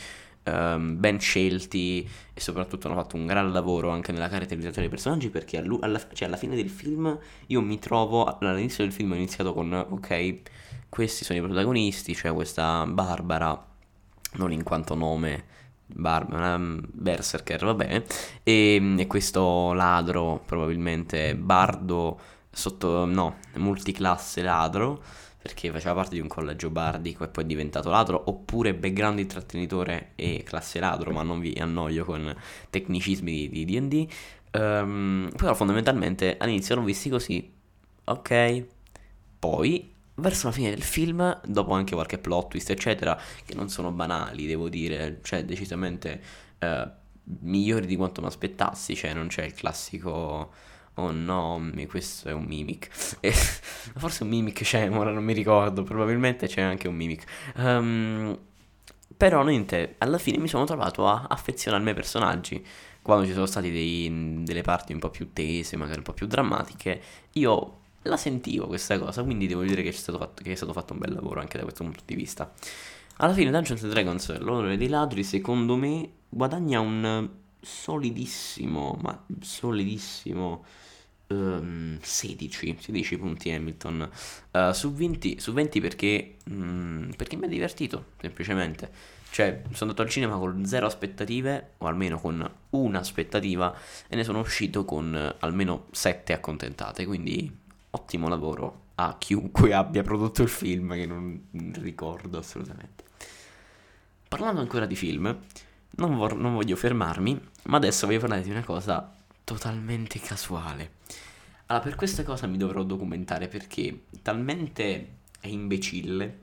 um, 0.45 0.99
ben 0.99 1.21
scelti 1.21 2.09
e 2.33 2.40
soprattutto 2.40 2.87
hanno 2.87 2.97
fatto 2.97 3.16
un 3.16 3.26
gran 3.26 3.52
lavoro 3.52 3.90
anche 3.90 4.12
nella 4.12 4.28
caratterizzazione 4.28 4.88
dei 4.88 4.88
personaggi 4.88 5.28
perché 5.31 5.59
alla, 5.59 6.00
cioè 6.12 6.28
alla, 6.28 6.37
fine 6.37 6.57
del 6.57 6.71
film 6.71 7.19
io 7.49 7.61
mi 7.61 7.78
trovo, 7.78 8.25
all'inizio 8.25 8.85
del 8.85 8.93
film 8.93 9.12
ho 9.12 9.14
iniziato 9.16 9.52
con, 9.52 9.73
ok, 9.73 10.35
questi 10.88 11.25
sono 11.25 11.38
i 11.38 11.43
protagonisti, 11.43 12.14
cioè 12.14 12.33
questa 12.33 12.87
Barbara, 12.87 13.66
non 14.35 14.52
in 14.52 14.62
quanto 14.62 14.95
nome, 14.95 15.45
Barbara, 15.97 16.57
um, 16.57 16.81
Berserker, 16.93 17.65
va 17.65 17.75
bene, 17.75 18.05
e, 18.43 18.95
e 18.99 19.07
questo 19.07 19.73
ladro, 19.73 20.43
probabilmente 20.45 21.37
Bardo 21.37 22.19
sotto, 22.51 23.05
no, 23.05 23.37
multiclasse 23.55 24.43
ladro, 24.43 25.03
perché 25.41 25.71
faceva 25.71 25.95
parte 25.95 26.15
di 26.15 26.21
un 26.21 26.29
collegio 26.29 26.71
bardico 26.71 27.23
e 27.23 27.29
poi 27.29 27.45
è 27.45 27.47
diventato 27.47 27.91
ladro, 27.91 28.23
oppure 28.27 28.75
background 28.75 29.19
intrattenitore 29.19 30.13
e 30.17 30.43
classe 30.45 30.81
ladro, 30.81 31.13
ma 31.13 31.23
non 31.23 31.39
vi 31.39 31.55
annoio 31.59 32.05
con 32.05 32.35
tecnicismi 32.71 33.49
di 33.49 33.65
D&D. 33.65 34.13
Um, 34.53 34.61
ehm, 34.61 35.31
però 35.37 35.55
fondamentalmente 35.55 36.37
all'inizio 36.39 36.77
l'ho 36.77 36.83
visti 36.83 37.11
così, 37.11 37.53
ok, 38.05 38.65
poi 39.39 39.94
verso 40.16 40.47
la 40.47 40.52
fine 40.52 40.71
del 40.71 40.83
film, 40.83 41.40
dopo 41.44 41.73
anche 41.73 41.94
qualche 41.94 42.18
plot 42.18 42.49
twist 42.49 42.71
eccetera, 42.71 43.18
che 43.44 43.54
non 43.54 43.68
sono 43.68 43.90
banali 43.90 44.47
devo 44.47 44.68
dire, 44.68 45.21
cioè 45.23 45.44
decisamente 45.44 46.21
uh, 46.61 46.90
migliori 47.40 47.87
di 47.87 47.97
quanto 47.97 48.21
mi 48.21 48.26
aspettassi, 48.26 48.94
cioè 48.94 49.14
non 49.14 49.28
c'è 49.28 49.44
il 49.44 49.54
classico 49.54 50.52
Oh 50.97 51.11
no, 51.11 51.71
questo 51.88 52.28
è 52.28 52.33
un 52.33 52.44
mimic. 52.44 52.88
Forse 53.97 54.23
un 54.23 54.28
mimic 54.28 54.62
c'è, 54.62 54.88
ora 54.90 55.11
non 55.11 55.25
mi 55.25 55.33
ricordo. 55.33 55.83
Probabilmente 55.83 56.47
c'è 56.47 56.61
anche 56.61 56.87
un 56.87 56.94
mimic. 56.94 57.25
Um, 57.56 58.38
però 59.16 59.42
niente, 59.42 59.97
alla 59.99 60.18
fine 60.18 60.38
mi 60.38 60.47
sono 60.49 60.64
trovato 60.64 61.09
a 61.09 61.26
affezionarmi 61.28 61.88
ai 61.88 61.94
personaggi. 61.94 62.64
Quando 63.02 63.26
ci 63.26 63.33
sono 63.33 63.47
state 63.47 63.71
delle 63.71 64.62
parti 64.62 64.92
un 64.92 65.00
po' 65.00 65.11
più 65.11 65.33
tese, 65.33 65.76
magari 65.76 65.99
un 65.99 66.04
po' 66.04 66.12
più 66.12 66.26
drammatiche, 66.26 67.02
io 67.33 67.80
la 68.09 68.17
sentivo 68.17 68.67
questa 68.67 68.99
cosa. 68.99 69.23
Quindi 69.23 69.47
devo 69.47 69.63
dire 69.63 69.83
che, 69.83 69.93
fatto, 69.93 70.43
che 70.43 70.53
è 70.53 70.55
stato 70.55 70.73
fatto 70.73 70.93
un 70.93 70.99
bel 70.99 71.13
lavoro 71.13 71.41
anche 71.41 71.57
da 71.57 71.65
questo 71.65 71.85
punto 71.85 72.03
di 72.05 72.15
vista. 72.15 72.53
Alla 73.19 73.33
fine 73.33 73.51
Dungeons 73.51 73.87
Dragons, 73.87 74.39
l'onore 74.39 74.77
dei 74.77 74.89
ladri, 74.89 75.23
secondo 75.23 75.77
me, 75.77 76.11
guadagna 76.29 76.81
un 76.81 77.29
solidissimo, 77.61 78.99
ma 79.01 79.25
solidissimo 79.41 80.65
um, 81.29 81.99
16, 82.01 82.77
16 82.81 83.19
punti 83.19 83.51
Hamilton 83.51 84.11
uh, 84.51 84.73
su, 84.73 84.93
20, 84.93 85.41
su 85.41 85.53
20 85.53 85.81
perché, 85.81 86.37
um, 86.51 87.13
perché 87.17 87.37
mi 87.37 87.45
ha 87.45 87.49
divertito 87.49 88.07
semplicemente. 88.21 88.91
Cioè, 89.31 89.63
sono 89.73 89.91
andato 89.91 90.03
al 90.03 90.09
cinema 90.09 90.37
con 90.37 90.65
zero 90.65 90.87
aspettative, 90.87 91.73
o 91.79 91.87
almeno 91.87 92.21
con 92.21 92.49
una 92.71 92.99
aspettativa, 93.01 93.77
e 94.07 94.15
ne 94.15 94.23
sono 94.23 94.39
uscito 94.39 94.85
con 94.85 95.35
almeno 95.41 95.87
7 95.91 96.33
accontentate. 96.33 97.05
Quindi, 97.05 97.63
ottimo 97.95 98.29
lavoro 98.29 98.83
a 98.97 99.17
chiunque 99.19 99.73
abbia 99.73 100.03
prodotto 100.03 100.43
il 100.43 100.49
film, 100.49 100.95
che 100.95 101.07
non 101.07 101.49
ricordo 101.81 102.39
assolutamente. 102.39 103.05
Parlando 104.29 104.61
ancora 104.61 104.87
di 104.87 104.97
film, 104.97 105.37
non, 105.91 106.17
vor- 106.17 106.37
non 106.37 106.55
voglio 106.55 106.77
fermarmi, 106.77 107.41
ma 107.65 107.77
adesso 107.77 108.07
voglio 108.07 108.21
parlare 108.21 108.43
di 108.43 108.51
una 108.51 108.65
cosa 108.65 109.13
totalmente 109.43 110.19
casuale. 110.21 110.93
Allora, 111.67 111.85
per 111.85 111.95
questa 111.95 112.23
cosa 112.25 112.47
mi 112.47 112.57
dovrò 112.57 112.83
documentare 112.83 113.49
perché 113.49 114.05
talmente 114.23 115.17
è 115.41 115.47
imbecille 115.47 116.41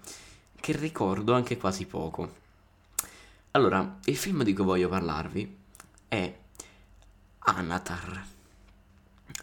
che 0.60 0.76
ricordo 0.76 1.34
anche 1.34 1.58
quasi 1.58 1.86
poco. 1.86 2.40
Allora, 3.52 4.00
il 4.06 4.16
film 4.16 4.44
di 4.44 4.54
cui 4.54 4.64
voglio 4.64 4.90
parlarvi 4.90 5.58
è 6.08 6.38
Anatar. 7.40 8.26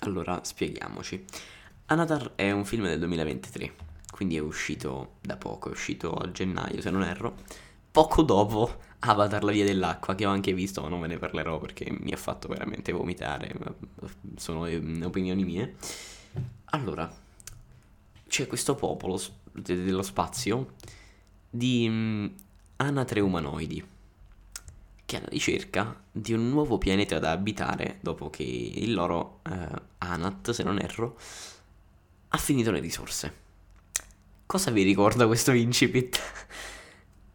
Allora, 0.00 0.40
spieghiamoci. 0.42 1.24
Anatar 1.90 2.32
è 2.34 2.50
un 2.50 2.66
film 2.66 2.84
del 2.84 2.98
2023, 2.98 3.72
quindi 4.10 4.36
è 4.36 4.40
uscito 4.40 5.14
da 5.22 5.38
poco, 5.38 5.70
è 5.70 5.72
uscito 5.72 6.12
a 6.12 6.30
gennaio 6.30 6.82
se 6.82 6.90
non 6.90 7.02
erro, 7.02 7.36
poco 7.90 8.20
dopo 8.20 8.76
Avatar 8.98 9.42
la 9.42 9.52
via 9.52 9.64
dell'acqua 9.64 10.14
che 10.14 10.26
ho 10.26 10.30
anche 10.30 10.52
visto 10.52 10.82
ma 10.82 10.88
non 10.88 11.00
ve 11.00 11.06
ne 11.06 11.16
parlerò 11.16 11.58
perché 11.58 11.90
mi 11.90 12.12
ha 12.12 12.18
fatto 12.18 12.46
veramente 12.48 12.92
vomitare 12.92 13.54
sono 14.36 14.66
opinioni 15.06 15.44
mie. 15.44 15.76
Allora 16.66 17.10
c'è 18.28 18.46
questo 18.46 18.74
popolo 18.74 19.18
dello 19.52 20.02
spazio 20.02 20.74
di 21.48 21.86
um, 21.88 22.30
anatre 22.76 23.20
umanoidi 23.20 23.82
che 25.06 25.16
è 25.16 25.20
alla 25.20 25.30
ricerca 25.30 25.98
di 26.12 26.34
un 26.34 26.50
nuovo 26.50 26.76
pianeta 26.76 27.18
da 27.18 27.30
abitare 27.30 27.96
dopo 28.02 28.28
che 28.28 28.42
il 28.42 28.92
loro 28.92 29.40
uh, 29.48 29.80
Anat, 29.96 30.50
se 30.50 30.62
non 30.62 30.78
erro, 30.78 31.16
ha 32.28 32.38
finito 32.38 32.70
le 32.70 32.80
risorse. 32.80 33.46
Cosa 34.46 34.70
vi 34.70 34.82
ricorda 34.82 35.26
questo 35.26 35.52
incipit? 35.52 36.20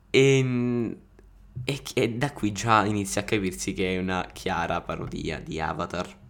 e 0.09 0.37
ehm, 0.39 0.97
e, 1.63 1.81
e 1.93 2.09
da 2.09 2.31
qui 2.33 2.51
già 2.51 2.85
inizia 2.85 3.21
a 3.21 3.23
capirsi 3.23 3.73
che 3.73 3.95
è 3.95 3.99
una 3.99 4.27
chiara 4.33 4.81
parodia 4.81 5.39
di 5.39 5.59
Avatar. 5.59 6.21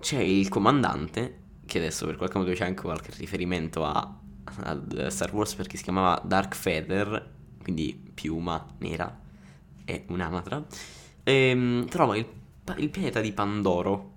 C'è 0.00 0.18
il 0.18 0.48
comandante, 0.48 1.40
che 1.66 1.78
adesso 1.78 2.06
per 2.06 2.16
qualche 2.16 2.38
modo 2.38 2.52
c'è 2.52 2.64
anche 2.64 2.82
qualche 2.82 3.12
riferimento 3.16 3.84
a, 3.84 4.20
a 4.62 5.10
Star 5.10 5.34
Wars 5.34 5.54
perché 5.54 5.76
si 5.76 5.82
chiamava 5.82 6.20
Dark 6.24 6.54
Feather, 6.54 7.32
quindi 7.62 8.10
piuma 8.12 8.66
nera, 8.78 9.20
è 9.84 10.04
un'anatra, 10.08 10.64
e, 11.22 11.32
ehm, 11.32 11.86
trova 11.86 12.16
il, 12.16 12.26
il 12.78 12.90
pianeta 12.90 13.20
di 13.20 13.32
Pandoro 13.32 14.12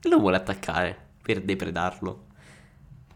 e 0.00 0.08
lo 0.08 0.18
vuole 0.18 0.36
attaccare 0.36 1.03
per 1.24 1.40
depredarlo. 1.40 2.26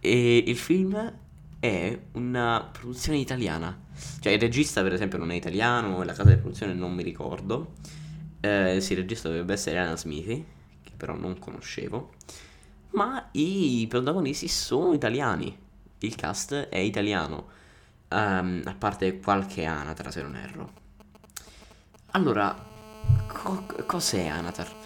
E 0.01 0.45
il 0.47 0.57
film 0.57 1.13
è 1.61 1.99
una 2.13 2.69
produzione 2.73 3.19
italiana 3.19 3.87
cioè 4.21 4.33
il 4.33 4.41
regista 4.41 4.83
per 4.83 4.93
esempio 4.93 5.19
non 5.19 5.31
è 5.31 5.35
italiano, 5.35 6.03
la 6.03 6.13
casa 6.13 6.31
di 6.31 6.37
produzione 6.37 6.73
non 6.73 6.93
mi 6.95 7.03
ricordo. 7.03 7.75
Eh, 8.41 8.81
sì, 8.81 8.93
il 8.93 9.01
regista 9.01 9.29
dovrebbe 9.29 9.55
essere 9.55 9.79
Anna 9.79 9.97
Smithy, 9.97 10.45
che 10.83 10.93
però 10.97 11.17
non 11.17 11.39
conoscevo. 11.39 12.13
Ma 12.91 13.29
i 13.33 13.87
protagonisti 13.89 14.49
sono 14.49 14.93
italiani. 14.93 15.57
Il 15.99 16.15
cast 16.15 16.55
è 16.55 16.79
italiano. 16.79 17.57
Um, 18.11 18.63
a 18.65 18.75
parte 18.75 19.19
qualche 19.19 19.65
Anatar, 19.65 20.11
se 20.11 20.23
non 20.23 20.37
erro. 20.37 20.73
Allora, 22.13 22.57
co- 23.27 23.67
cos'è 23.85 24.27
Anatar? 24.27 24.78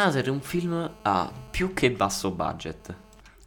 Anatar 0.00 0.26
è 0.26 0.28
un 0.28 0.40
film 0.40 0.90
a 1.02 1.32
più 1.50 1.74
che 1.74 1.90
basso 1.90 2.30
budget 2.30 2.94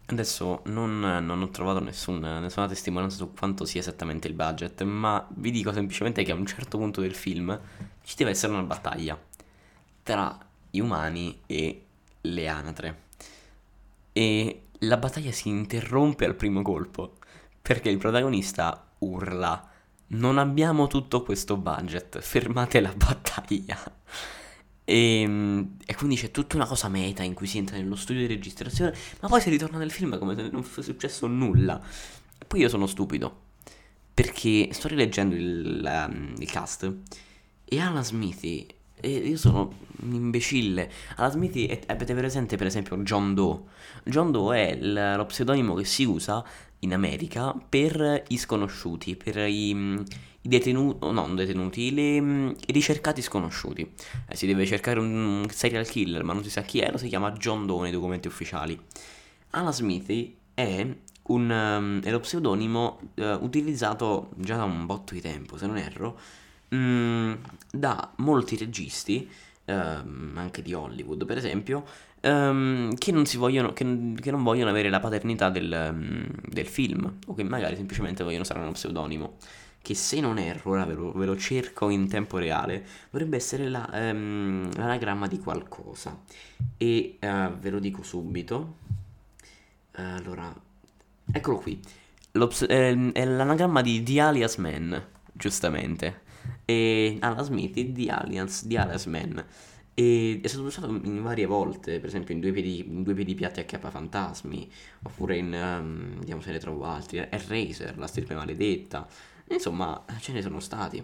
Adesso 0.07 0.63
non, 0.65 0.99
non 0.99 1.41
ho 1.41 1.49
trovato 1.49 1.79
nessun, 1.79 2.19
nessuna 2.19 2.67
testimonianza 2.67 3.15
su 3.15 3.31
quanto 3.31 3.63
sia 3.63 3.79
esattamente 3.79 4.27
il 4.27 4.33
budget, 4.33 4.83
ma 4.83 5.25
vi 5.35 5.51
dico 5.51 5.71
semplicemente 5.71 6.23
che 6.23 6.33
a 6.33 6.35
un 6.35 6.45
certo 6.45 6.77
punto 6.77 6.99
del 6.99 7.15
film 7.15 7.57
ci 8.03 8.15
deve 8.17 8.31
essere 8.31 8.51
una 8.51 8.63
battaglia 8.63 9.17
tra 10.03 10.37
gli 10.69 10.79
umani 10.79 11.39
e 11.45 11.85
le 12.19 12.47
anatre. 12.49 13.03
E 14.11 14.63
la 14.79 14.97
battaglia 14.97 15.31
si 15.31 15.47
interrompe 15.47 16.25
al 16.25 16.35
primo 16.35 16.61
colpo, 16.61 17.13
perché 17.61 17.89
il 17.89 17.97
protagonista 17.97 18.89
urla 18.97 19.69
non 20.07 20.37
abbiamo 20.37 20.87
tutto 20.87 21.23
questo 21.23 21.55
budget, 21.55 22.19
fermate 22.19 22.81
la 22.81 22.93
battaglia. 22.93 24.00
E, 24.83 25.21
ehm, 25.21 25.77
e, 25.85 25.95
quindi 25.95 26.15
c'è 26.15 26.31
tutta 26.31 26.55
una 26.55 26.65
cosa 26.65 26.89
meta 26.89 27.23
in 27.23 27.33
cui 27.33 27.47
si 27.47 27.57
entra 27.57 27.77
nello 27.77 27.95
studio 27.95 28.21
di 28.21 28.27
registrazione, 28.33 28.93
ma 29.21 29.27
poi 29.27 29.41
si 29.41 29.49
ritorna 29.49 29.77
nel 29.77 29.91
film 29.91 30.17
come 30.17 30.35
se 30.35 30.49
non 30.51 30.63
fosse 30.63 30.91
successo 30.91 31.27
nulla. 31.27 31.81
E 32.37 32.45
poi 32.45 32.59
io 32.61 32.69
sono 32.69 32.87
stupido, 32.87 33.41
perché 34.13 34.69
sto 34.71 34.87
rileggendo 34.87 35.35
il, 35.35 36.07
um, 36.09 36.33
il 36.37 36.49
cast 36.49 36.93
e 37.65 37.79
Alan 37.79 38.03
Smithy, 38.03 38.67
e 38.99 39.09
io 39.09 39.37
sono 39.37 39.73
un 40.01 40.13
imbecille. 40.13 40.91
Alan 41.15 41.31
Smithy, 41.31 41.67
è, 41.67 41.79
avete 41.87 42.13
presente 42.13 42.57
per 42.57 42.67
esempio 42.67 42.97
John 42.97 43.33
Doe? 43.33 43.61
John 44.03 44.31
Doe 44.31 44.69
è 44.69 44.75
l- 44.75 45.15
lo 45.15 45.25
pseudonimo 45.25 45.73
che 45.75 45.85
si 45.85 46.03
usa 46.03 46.43
in 46.81 46.93
America 46.93 47.53
per 47.53 48.23
i 48.27 48.37
sconosciuti, 48.37 49.15
per 49.15 49.37
i 49.47 50.03
i 50.43 50.47
detenuti, 50.47 51.05
no, 51.05 51.11
non 51.11 51.35
detenuti, 51.35 51.93
le, 51.93 52.19
mm, 52.19 52.47
i 52.65 52.71
ricercati 52.71 53.21
sconosciuti. 53.21 53.89
Eh, 54.27 54.35
si 54.35 54.47
deve 54.47 54.65
cercare 54.65 54.99
un 54.99 55.45
serial 55.49 55.87
killer, 55.87 56.23
ma 56.23 56.33
non 56.33 56.43
si 56.43 56.49
sa 56.49 56.61
chi 56.61 56.79
è, 56.79 56.89
lo 56.91 56.97
si 56.97 57.07
chiama 57.07 57.31
John 57.33 57.65
Doe 57.65 57.83
nei 57.83 57.91
documenti 57.91 58.27
ufficiali. 58.27 58.79
Anna 59.51 59.71
Smithy 59.71 60.35
è, 60.53 60.87
un, 61.23 61.49
um, 61.49 62.01
è 62.01 62.09
lo 62.09 62.19
pseudonimo 62.19 62.99
uh, 63.15 63.23
utilizzato 63.41 64.29
già 64.35 64.55
da 64.55 64.63
un 64.63 64.85
botto 64.85 65.13
di 65.13 65.21
tempo, 65.21 65.57
se 65.57 65.67
non 65.67 65.77
erro, 65.77 66.19
um, 66.69 67.37
da 67.69 68.11
molti 68.17 68.57
registi, 68.57 69.29
uh, 69.65 69.71
anche 69.71 70.61
di 70.61 70.73
Hollywood 70.73 71.25
per 71.25 71.37
esempio, 71.37 71.85
um, 72.21 72.93
che, 72.95 73.11
non 73.11 73.23
vogliono, 73.35 73.73
che, 73.73 74.13
che, 74.19 74.31
non 74.31 74.43
vogliono 74.43 74.69
avere 74.69 74.89
la 74.89 74.99
paternità 74.99 75.49
del, 75.49 75.91
um, 75.93 76.25
del, 76.47 76.67
film, 76.67 77.17
o 77.27 77.33
che 77.33 77.43
magari 77.43 77.75
semplicemente 77.75 78.23
vogliono 78.23 78.43
usare 78.43 78.59
uno 78.59 78.71
pseudonimo. 78.71 79.37
Che 79.81 79.95
se 79.95 80.19
non 80.19 80.37
erro, 80.37 80.85
ve 80.85 80.93
lo, 80.93 81.11
ve 81.11 81.25
lo 81.25 81.35
cerco 81.35 81.89
in 81.89 82.07
tempo 82.07 82.37
reale, 82.37 82.85
dovrebbe 83.09 83.37
essere 83.37 83.67
la, 83.67 83.89
um, 83.91 84.69
l'anagramma 84.75 85.27
di 85.27 85.39
qualcosa. 85.39 86.21
E 86.77 87.17
uh, 87.19 87.57
ve 87.57 87.69
lo 87.71 87.79
dico 87.79 88.03
subito. 88.03 88.75
allora, 89.93 90.53
eccolo 91.31 91.57
qui. 91.57 91.81
Eh, 92.67 93.11
è 93.11 93.25
l'anagramma 93.25 93.81
di 93.81 94.03
The 94.03 94.21
Alias 94.21 94.57
Man, 94.57 95.03
giustamente. 95.33 96.29
E 96.65 97.17
Alan 97.19 97.43
Smith 97.43 97.73
di 97.73 97.91
di 97.91 98.09
Alias 98.09 99.05
Man. 99.05 99.43
E 99.93 100.39
è 100.41 100.47
stato 100.47 100.63
usato 100.63 100.87
in 100.87 101.21
varie 101.21 101.45
volte, 101.45 101.99
per 101.99 102.07
esempio 102.07 102.33
in 102.33 102.39
due 102.39 102.51
piedi, 102.51 102.79
in 102.79 103.03
due 103.03 103.13
piedi 103.13 103.35
piatti 103.35 103.59
a 103.59 103.89
fantasmi, 103.89 104.71
oppure 105.03 105.37
in, 105.37 105.53
um, 105.53 106.17
vediamo 106.19 106.41
se 106.41 106.51
ne 106.51 106.59
trovo 106.59 106.85
altri, 106.85 107.17
Eraser, 107.17 107.97
la 107.97 108.07
stirpe 108.07 108.33
maledetta, 108.33 109.07
insomma 109.49 110.03
ce 110.19 110.31
ne 110.31 110.41
sono 110.41 110.59
stati. 110.59 111.03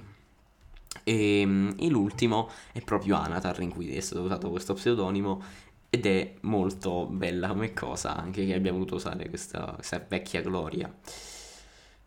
E, 1.03 1.39
ehm, 1.41 1.75
e 1.79 1.89
l'ultimo 1.89 2.50
è 2.72 2.82
proprio 2.82 3.15
Anatar 3.17 3.62
in 3.62 3.70
cui 3.70 3.94
è 3.94 4.00
stato 4.00 4.22
usato 4.22 4.50
questo 4.50 4.74
pseudonimo 4.74 5.44
ed 5.89 6.06
è 6.06 6.34
molto 6.41 7.06
bella 7.06 7.50
come 7.50 7.74
cosa, 7.74 8.15
anche 8.15 8.46
che 8.46 8.53
abbia 8.53 8.72
voluto 8.72 8.96
usare 8.96 9.29
questa, 9.29 9.74
questa 9.75 10.06
vecchia 10.08 10.41
gloria. 10.41 10.94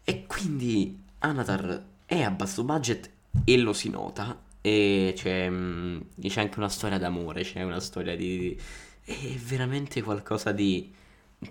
E 0.03 0.27
quindi 0.27 1.03
Anatar 1.19 1.85
è 2.07 2.23
a 2.23 2.31
basso 2.31 2.65
budget 2.65 3.11
e 3.45 3.57
lo 3.59 3.73
si 3.73 3.91
nota 3.91 4.49
e 4.61 5.13
c'è, 5.17 5.49
mm, 5.49 6.01
c'è 6.21 6.41
anche 6.41 6.59
una 6.59 6.69
storia 6.69 6.99
d'amore, 6.99 7.43
c'è 7.43 7.63
una 7.63 7.81
storia 7.81 8.17
di... 8.17 8.59
È 9.03 9.15
veramente 9.45 10.03
qualcosa 10.03 10.53
di 10.53 10.93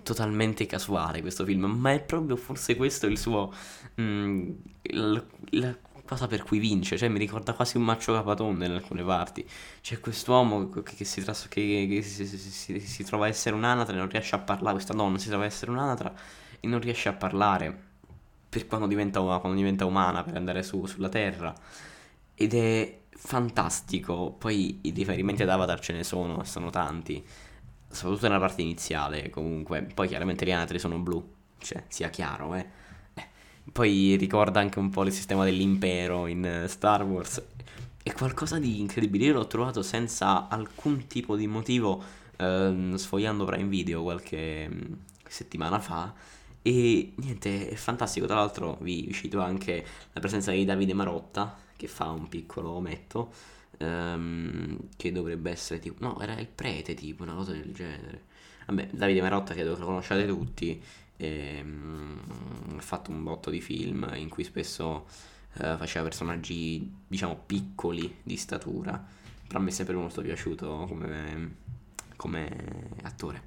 totalmente 0.02 0.66
casuale 0.66 1.20
questo 1.20 1.44
film, 1.44 1.64
ma 1.64 1.92
è 1.92 2.00
proprio 2.00 2.36
forse 2.36 2.76
questo 2.76 3.06
il 3.06 3.18
suo... 3.18 3.52
Mm, 4.00 4.50
la, 4.92 5.24
la 5.50 5.76
cosa 6.10 6.26
per 6.26 6.42
cui 6.42 6.58
vince, 6.58 6.98
cioè 6.98 7.08
mi 7.08 7.20
ricorda 7.20 7.52
quasi 7.52 7.76
un 7.76 7.84
maccio 7.84 8.12
capatonde 8.12 8.66
in 8.66 8.72
alcune 8.72 9.04
parti. 9.04 9.46
C'è 9.80 10.00
quest'uomo 10.00 10.68
che, 10.68 10.82
che, 10.82 11.04
si, 11.04 11.22
tras- 11.22 11.46
che, 11.48 11.86
che 11.88 12.02
si, 12.02 12.26
si, 12.26 12.80
si, 12.80 13.04
trova 13.04 13.26
a 13.26 13.28
essere 13.28 13.54
un'anatra 13.54 13.94
e 13.94 13.96
non 13.96 14.08
riesce 14.08 14.34
a 14.34 14.40
parlare, 14.40 14.74
questa 14.74 14.92
donna 14.92 15.18
si 15.18 15.28
trova 15.28 15.44
a 15.44 15.46
essere 15.46 15.70
un'anatra 15.70 16.12
e 16.58 16.66
non 16.66 16.80
riesce 16.80 17.08
a 17.08 17.12
parlare 17.12 17.88
per 18.48 18.66
quando 18.66 18.88
diventa, 18.88 19.20
quando 19.20 19.54
diventa 19.54 19.84
umana, 19.84 20.24
per 20.24 20.36
andare 20.36 20.64
su, 20.64 20.84
sulla 20.86 21.08
Terra. 21.08 21.54
Ed 22.34 22.54
è 22.54 22.99
fantastico. 23.22 24.34
Poi 24.38 24.78
i 24.82 24.90
riferimenti 24.90 25.42
ad 25.42 25.50
Avatar 25.50 25.78
ce 25.78 25.92
ne 25.92 26.04
sono, 26.04 26.42
sono 26.44 26.70
tanti. 26.70 27.22
Soprattutto 27.88 28.28
nella 28.28 28.40
parte 28.40 28.62
iniziale, 28.62 29.30
comunque. 29.30 29.82
Poi 29.82 30.08
chiaramente 30.08 30.44
le 30.44 30.52
anatre 30.52 30.78
sono 30.78 30.98
blu. 30.98 31.22
Cioè, 31.58 31.84
sia 31.88 32.08
chiaro, 32.08 32.54
eh. 32.54 32.66
eh. 33.14 33.28
Poi 33.70 34.16
ricorda 34.16 34.60
anche 34.60 34.78
un 34.78 34.88
po' 34.88 35.04
il 35.04 35.12
sistema 35.12 35.44
dell'impero 35.44 36.26
in 36.26 36.64
Star 36.66 37.04
Wars. 37.04 37.42
È 38.02 38.12
qualcosa 38.12 38.58
di 38.58 38.80
incredibile. 38.80 39.26
Io 39.26 39.34
l'ho 39.34 39.46
trovato 39.46 39.82
senza 39.82 40.48
alcun 40.48 41.06
tipo 41.06 41.36
di 41.36 41.46
motivo 41.46 42.02
ehm, 42.36 42.94
sfogliando 42.94 43.44
Prime 43.44 43.68
Video 43.68 44.02
qualche 44.02 44.68
mm, 44.68 44.92
settimana 45.28 45.78
fa. 45.78 46.12
E 46.62 47.12
niente, 47.16 47.68
è 47.68 47.74
fantastico. 47.74 48.26
Tra 48.26 48.36
l'altro 48.36 48.78
vi 48.80 49.12
cito 49.12 49.40
anche 49.40 49.84
la 50.12 50.20
presenza 50.20 50.50
di 50.52 50.64
Davide 50.64 50.94
Marotta 50.94 51.68
che 51.80 51.88
fa 51.88 52.10
un 52.10 52.28
piccolo 52.28 52.72
ometto, 52.72 53.32
um, 53.78 54.78
che 54.96 55.12
dovrebbe 55.12 55.50
essere 55.50 55.80
tipo... 55.80 56.04
No, 56.04 56.20
era 56.20 56.38
il 56.38 56.46
prete 56.46 56.92
tipo, 56.92 57.22
una 57.22 57.32
cosa 57.32 57.52
del 57.52 57.72
genere. 57.72 58.24
Vabbè, 58.66 58.88
Davide 58.92 59.22
Marotta 59.22 59.54
credo 59.54 59.72
che 59.72 59.80
lo 59.80 59.86
conosciate 59.86 60.26
tutti, 60.26 60.78
e, 61.16 61.60
um, 61.62 62.20
ha 62.76 62.82
fatto 62.82 63.10
un 63.10 63.22
botto 63.22 63.48
di 63.48 63.62
film 63.62 64.10
in 64.16 64.28
cui 64.28 64.44
spesso 64.44 65.06
uh, 65.54 65.76
faceva 65.78 66.04
personaggi, 66.04 66.92
diciamo, 67.06 67.42
piccoli 67.46 68.18
di 68.22 68.36
statura. 68.36 69.02
Però 69.46 69.58
a 69.58 69.62
me 69.62 69.70
è 69.70 69.72
sempre 69.72 69.94
molto 69.94 70.20
piaciuto 70.20 70.84
come, 70.86 71.56
come 72.16 72.90
attore. 73.04 73.42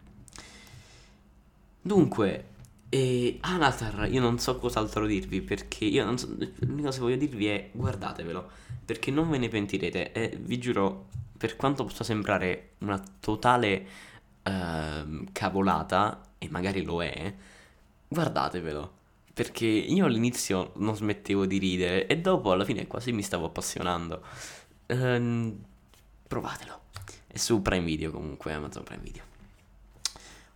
Dunque, 1.80 2.46
e 2.90 3.38
Anatar, 3.42 4.08
io 4.12 4.22
non 4.22 4.38
so 4.38 4.58
cos'altro 4.58 5.06
dirvi 5.06 5.42
perché 5.42 5.86
io 5.86 6.06
non 6.06 6.18
so, 6.18 6.28
l'unica 6.28 6.88
cosa 6.88 6.98
che 6.98 7.04
voglio 7.04 7.16
dirvi 7.18 7.48
è 7.48 7.70
guardatevelo 7.72 8.50
perché 8.86 9.12
non 9.12 9.30
ve 9.30 9.38
ne 9.38 9.48
pentirete 9.48 10.12
e 10.12 10.38
vi 10.40 10.60
giuro 10.60 11.08
per 11.38 11.56
quanto 11.56 11.86
possa 11.86 12.04
sembrare 12.04 12.74
una 12.80 13.02
totale 13.20 13.88
uh, 14.44 15.26
cavolata 15.32 16.22
e 16.38 16.50
magari 16.50 16.84
lo 16.84 17.02
è, 17.04 17.34
guardatevelo 18.08 19.02
perché 19.34 19.66
io 19.66 20.06
all'inizio 20.06 20.74
non 20.76 20.96
smettevo 20.96 21.46
di 21.48 21.58
ridere 21.58 22.06
e 22.06 22.20
dopo 22.20 22.52
alla 22.52 22.66
fine 22.66 22.86
quasi 22.86 23.12
mi 23.12 23.24
stavo 23.24 23.48
appassionando. 23.48 24.24
Uh, 24.86 25.60
provatelo. 26.28 26.82
È 27.26 27.38
su 27.38 27.62
Prime 27.62 27.86
Video 27.86 28.12
comunque, 28.12 28.54
Amazon 28.54 28.84
Prime 28.84 29.02
Video. 29.02 29.33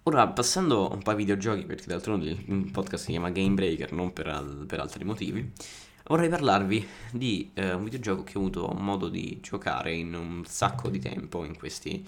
Ora, 0.07 0.25
passando 0.25 0.89
un 0.89 0.99
po' 0.99 1.09
ai 1.09 1.17
videogiochi, 1.17 1.65
perché 1.65 1.83
d'altronde 1.85 2.29
il 2.29 2.69
podcast 2.71 3.03
si 3.03 3.11
chiama 3.11 3.29
Game 3.29 3.55
Breaker, 3.55 3.91
non 3.91 4.13
per, 4.13 4.27
al- 4.27 4.63
per 4.65 4.79
altri 4.79 5.03
motivi, 5.03 5.51
vorrei 6.05 6.29
parlarvi 6.29 6.87
di 7.11 7.51
eh, 7.53 7.73
un 7.73 7.83
videogioco 7.83 8.23
che 8.23 8.37
ho 8.37 8.39
avuto 8.39 8.67
modo 8.67 9.09
di 9.09 9.39
giocare 9.41 9.93
in 9.93 10.13
un 10.13 10.45
sacco 10.45 10.87
di 10.87 10.99
tempo 10.99 11.43
in 11.43 11.57
questi, 11.57 12.07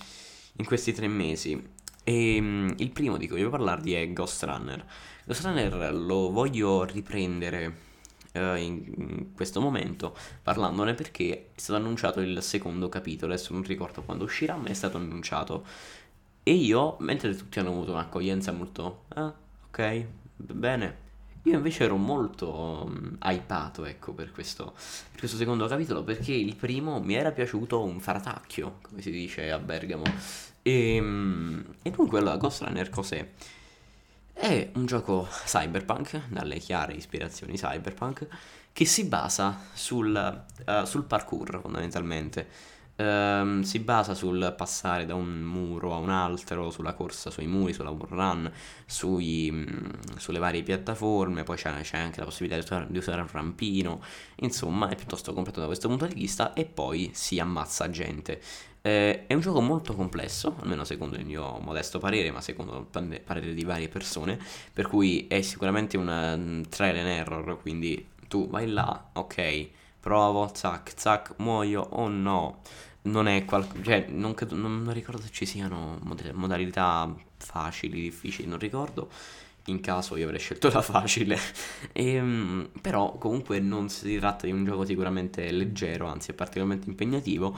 in 0.56 0.64
questi 0.64 0.94
tre 0.94 1.10
mesi. 1.10 1.62
E 2.02 2.38
um, 2.40 2.74
il 2.78 2.90
primo 2.92 3.18
di 3.18 3.28
cui 3.28 3.40
voglio 3.40 3.50
parlarvi 3.50 3.92
è 3.92 4.14
Ghost 4.14 4.44
Runner. 4.44 4.86
Ghost 5.26 5.44
Runner 5.44 5.94
lo 5.94 6.32
voglio 6.32 6.86
riprendere 6.86 7.66
uh, 8.32 8.56
in, 8.56 8.94
in, 8.96 9.34
questo 9.34 9.60
momento 9.60 10.16
parlandone 10.42 10.94
perché 10.94 11.50
è 11.54 11.60
stato 11.60 11.78
annunciato 11.78 12.22
il 12.22 12.42
secondo 12.44 12.88
capitolo, 12.88 13.34
adesso 13.34 13.52
non 13.52 13.64
ricordo 13.64 14.04
quando 14.04 14.24
uscirà, 14.24 14.56
ma 14.56 14.70
è 14.70 14.74
stato 14.74 14.96
annunciato. 14.96 15.66
E 16.44 16.54
io, 16.54 16.98
mentre 17.00 17.36
tutti 17.36 17.60
hanno 17.60 17.70
avuto 17.70 17.92
un'accoglienza 17.92 18.52
molto, 18.52 19.06
ah, 19.10 19.34
ok, 19.68 20.06
bene, 20.36 21.08
io 21.44 21.56
invece 21.56 21.86
ero 21.86 21.96
molto 21.96 22.86
um, 22.86 23.18
hypato, 23.22 23.86
ecco, 23.86 24.14
per 24.14 24.32
questo, 24.32 24.74
per 25.12 25.20
questo, 25.20 25.38
secondo 25.38 25.68
capitolo, 25.68 26.04
perché 26.04 26.34
il 26.34 26.56
primo 26.56 27.00
mi 27.00 27.14
era 27.14 27.32
piaciuto 27.32 27.82
un 27.82 28.00
faratacchio, 28.00 28.80
come 28.82 29.02
si 29.02 29.12
dice 29.12 29.52
a 29.52 29.58
Bergamo. 29.58 30.04
E, 30.62 31.00
um, 31.00 31.64
e 31.82 31.92
dunque, 31.92 32.20
allora, 32.20 32.38
Ghost 32.38 32.62
Runner 32.64 32.90
cos'è? 32.90 33.28
È 34.34 34.72
un 34.76 34.86
gioco 34.86 35.28
cyberpunk, 35.46 36.28
dalle 36.30 36.60
chiare 36.60 36.94
ispirazioni 36.94 37.58
cyberpunk, 37.58 38.28
che 38.74 38.86
si 38.86 39.06
basa 39.06 39.60
sul, 39.74 40.46
uh, 40.66 40.86
sul 40.86 41.04
parkour, 41.04 41.62
fondamentalmente 41.62 42.48
ehm, 43.00 43.62
si 43.62 43.80
basa 43.80 44.14
sul 44.14 44.54
passare 44.58 45.06
da 45.06 45.16
un 45.16 45.42
muro 45.42 45.94
a 45.94 45.98
un 45.98 46.10
altro, 46.10 46.70
sulla 46.70 46.94
corsa 46.94 47.30
sui 47.32 47.48
muri, 47.48 47.74
sulla 47.74 47.96
run, 47.98 48.52
sui, 48.86 49.50
mm, 49.52 50.18
sulle 50.18 50.40
varie 50.40 50.64
piattaforme, 50.64 51.44
poi 51.44 51.56
c'è, 51.56 51.82
c'è, 51.82 51.98
anche 51.98 52.20
la 52.20 52.26
possibilità 52.26 52.60
di 52.60 52.66
usare, 52.66 52.88
di 52.90 52.98
usare 52.98 53.22
un 53.22 53.30
rampino, 53.32 54.02
insomma 54.38 54.90
è 54.90 54.96
piuttosto 54.96 55.34
completo 55.34 55.60
da 55.62 55.66
questo 55.68 55.88
punto 55.88 56.06
di 56.06 56.14
vista 56.14 56.54
e 56.54 56.66
poi 56.66 57.12
si 57.14 57.40
ammazza 57.40 57.90
gente. 57.90 58.42
Eh, 58.82 59.28
è 59.28 59.34
un 59.34 59.42
gioco 59.42 59.62
molto 59.62 59.94
complesso, 59.94 60.56
almeno 60.62 60.84
secondo 60.86 61.18
il 61.18 61.26
mio 61.26 61.60
modesto 61.60 62.00
parere, 62.00 62.32
ma 62.32 62.42
secondo 62.42 62.88
il 62.94 63.22
parere 63.22 63.54
di 63.54 63.64
varie 63.64 63.90
persone, 63.90 64.40
per 64.74 64.88
cui 64.88 65.28
è 65.28 65.42
sicuramente 65.42 65.98
un 65.98 66.08
um, 66.08 66.64
trial 66.70 66.98
and 66.98 67.08
error, 67.08 67.60
quindi 67.62 68.08
tu 68.28 68.48
vai 68.48 68.68
là, 68.70 69.10
ok, 69.14 69.70
provo, 70.00 70.50
zac, 70.54 70.94
zac, 70.96 71.34
muoio 71.38 71.82
o 71.82 72.04
oh 72.04 72.08
no 72.08 72.62
non 73.02 73.28
è 73.28 73.46
qualcosa, 73.46 73.82
cioè 73.84 74.06
non, 74.10 74.36
non, 74.52 74.84
non, 74.84 74.94
ricordo 74.94 75.22
se 75.22 75.30
ci 75.32 75.46
siano 75.46 75.98
mod- 76.02 76.32
modalità 76.34 77.14
facili, 77.38 78.02
difficili, 78.02 78.48
non 78.48 78.60
ricordo. 78.60 79.10
In 79.66 79.82
caso 79.82 80.18
io 80.18 80.26
avrei 80.26 80.40
scelto 80.40 80.70
la 80.70 80.82
facile. 80.82 81.38
e, 81.94 82.16
ehm, 82.16 82.70
però 82.82 83.18
comunque 83.18 83.60
non 83.60 83.90
si 83.90 84.18
tratta 84.18 84.46
di 84.46 84.52
un 84.52 84.66
gioco 84.66 84.86
sicuramente 84.86 85.52
leggero, 85.52 86.08
anzi 86.08 86.32
è 86.32 86.34
particolarmente 86.34 86.90
impegnativo. 86.90 87.58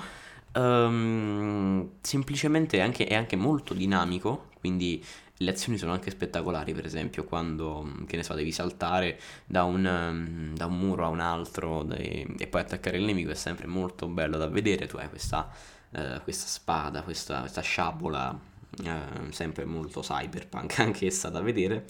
Um, 0.54 1.92
semplicemente 2.02 2.82
anche, 2.82 3.08
è 3.08 3.16
anche 3.16 3.38
molto 3.38 3.74
dinamico, 3.74 4.50
quindi 4.60 5.04
le 5.42 5.52
azioni 5.52 5.78
sono 5.78 5.92
anche 5.92 6.12
spettacolari, 6.12 6.74
per 6.74 6.86
esempio, 6.86 7.24
quando, 7.24 8.04
che 8.06 8.16
ne 8.16 8.24
so, 8.24 8.34
devi 8.34 8.52
saltare 8.52 9.20
da 9.46 9.64
un, 9.64 9.86
um, 9.86 10.56
da 10.56 10.68
un 10.68 10.78
muro 10.78 11.06
a 11.06 11.08
un 11.10 11.20
altro 11.20 11.88
e, 11.92 12.28
e, 12.38 12.48
poi 12.48 12.62
attaccare 12.62 12.98
il 12.98 13.04
nemico, 13.04 13.32
è 13.32 13.36
sempre 13.36 13.68
molto 13.68 14.08
bello 14.08 14.38
da 14.38 14.48
vedere, 14.48 14.88
tu 14.88 14.98
hai 14.98 15.10
questa, 15.10 15.50
uh, 15.90 16.22
questa 16.24 16.48
spada, 16.48 17.02
questa, 17.02 17.40
questa 17.40 17.62
sciabola, 17.62 18.40
uh, 18.84 19.32
sempre 19.32 19.66
molto 19.66 20.02
cyberpunk 20.02 20.80
anch'essa 20.80 21.30
da 21.30 21.42
vedere, 21.42 21.86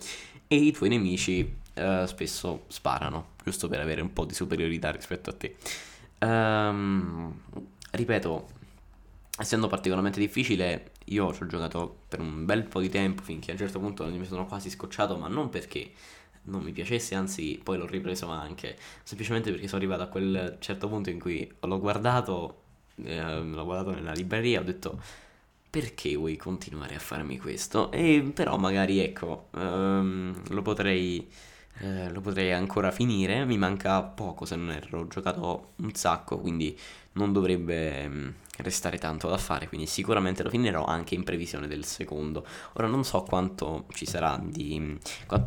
e 0.48 0.56
i 0.56 0.72
tuoi 0.72 0.90
nemici 0.90 1.58
uh, 1.76 2.06
spesso 2.06 2.64
sparano, 2.68 3.32
giusto 3.44 3.68
per 3.68 3.82
avere 3.82 4.02
un 4.02 4.14
po' 4.14 4.26
di 4.26 4.34
superiorità 4.34 4.92
rispetto 4.92 5.30
a 5.30 5.34
te. 5.34 5.56
Um, 6.20 7.34
ripeto, 7.92 8.48
essendo 9.38 9.68
particolarmente 9.68 10.20
difficile, 10.20 10.91
io 11.06 11.34
ci 11.34 11.44
ho 11.44 11.46
giocato 11.48 12.04
per 12.08 12.20
un 12.20 12.46
bel 12.46 12.64
po' 12.64 12.80
di 12.80 12.90
tempo 12.90 13.22
finché 13.24 13.52
a 13.52 13.54
un 13.54 13.60
certo 13.60 13.80
punto 13.80 14.06
mi 14.06 14.26
sono 14.26 14.46
quasi 14.46 14.70
scocciato, 14.70 15.18
ma 15.18 15.28
non 15.28 15.50
perché 15.50 15.92
non 16.44 16.62
mi 16.64 16.72
piacesse, 16.72 17.16
anzi 17.16 17.60
poi 17.64 17.78
l'ho 17.78 17.86
ripreso 17.86 18.28
anche, 18.28 18.78
semplicemente 19.04 19.52
perché 19.52 19.68
sono 19.68 19.80
arrivato 19.82 20.04
a 20.04 20.08
quel 20.08 20.58
certo 20.60 20.88
punto 20.88 21.10
in 21.10 21.20
cui 21.20 21.50
l'ho 21.60 21.80
guardato, 21.80 22.62
eh, 23.04 23.42
l'ho 23.42 23.64
guardato 23.66 23.92
nella 23.92 24.14
libreria, 24.14 24.60
ho 24.60 24.64
detto 24.64 25.00
perché 25.70 26.16
vuoi 26.16 26.36
continuare 26.38 26.96
a 26.96 27.00
farmi 27.00 27.38
questo? 27.38 27.92
E 27.92 28.30
però 28.34 28.58
magari 28.58 29.00
ecco, 29.00 29.50
ehm, 29.56 30.50
lo 30.50 30.62
potrei... 30.62 31.30
Eh, 31.80 32.12
lo 32.12 32.22
potrei 32.22 32.52
ancora 32.52 32.92
finire, 32.92 33.44
mi 33.46 33.58
manca 33.58 34.02
poco 34.04 34.46
se 34.46 34.56
non 34.56 34.72
erro, 34.72 35.00
ho 35.00 35.08
giocato 35.08 35.72
un 35.78 35.94
sacco, 35.96 36.38
quindi 36.40 36.78
non 37.14 37.34
dovrebbe 37.34 38.08
mm, 38.08 38.30
restare 38.58 38.98
tanto 38.98 39.28
da 39.28 39.38
fare, 39.38 39.68
quindi 39.68 39.88
sicuramente 39.88 40.44
lo 40.44 40.50
finirò 40.50 40.86
anche 40.86 41.16
in 41.16 41.24
previsione 41.24 41.68
del 41.68 41.86
secondo. 41.86 42.46
Ora 42.74 42.88
non 42.88 43.04
so 43.04 43.24
quanto 43.24 43.86
ci 43.94 44.06
sarà 44.06 44.40
di... 44.42 44.98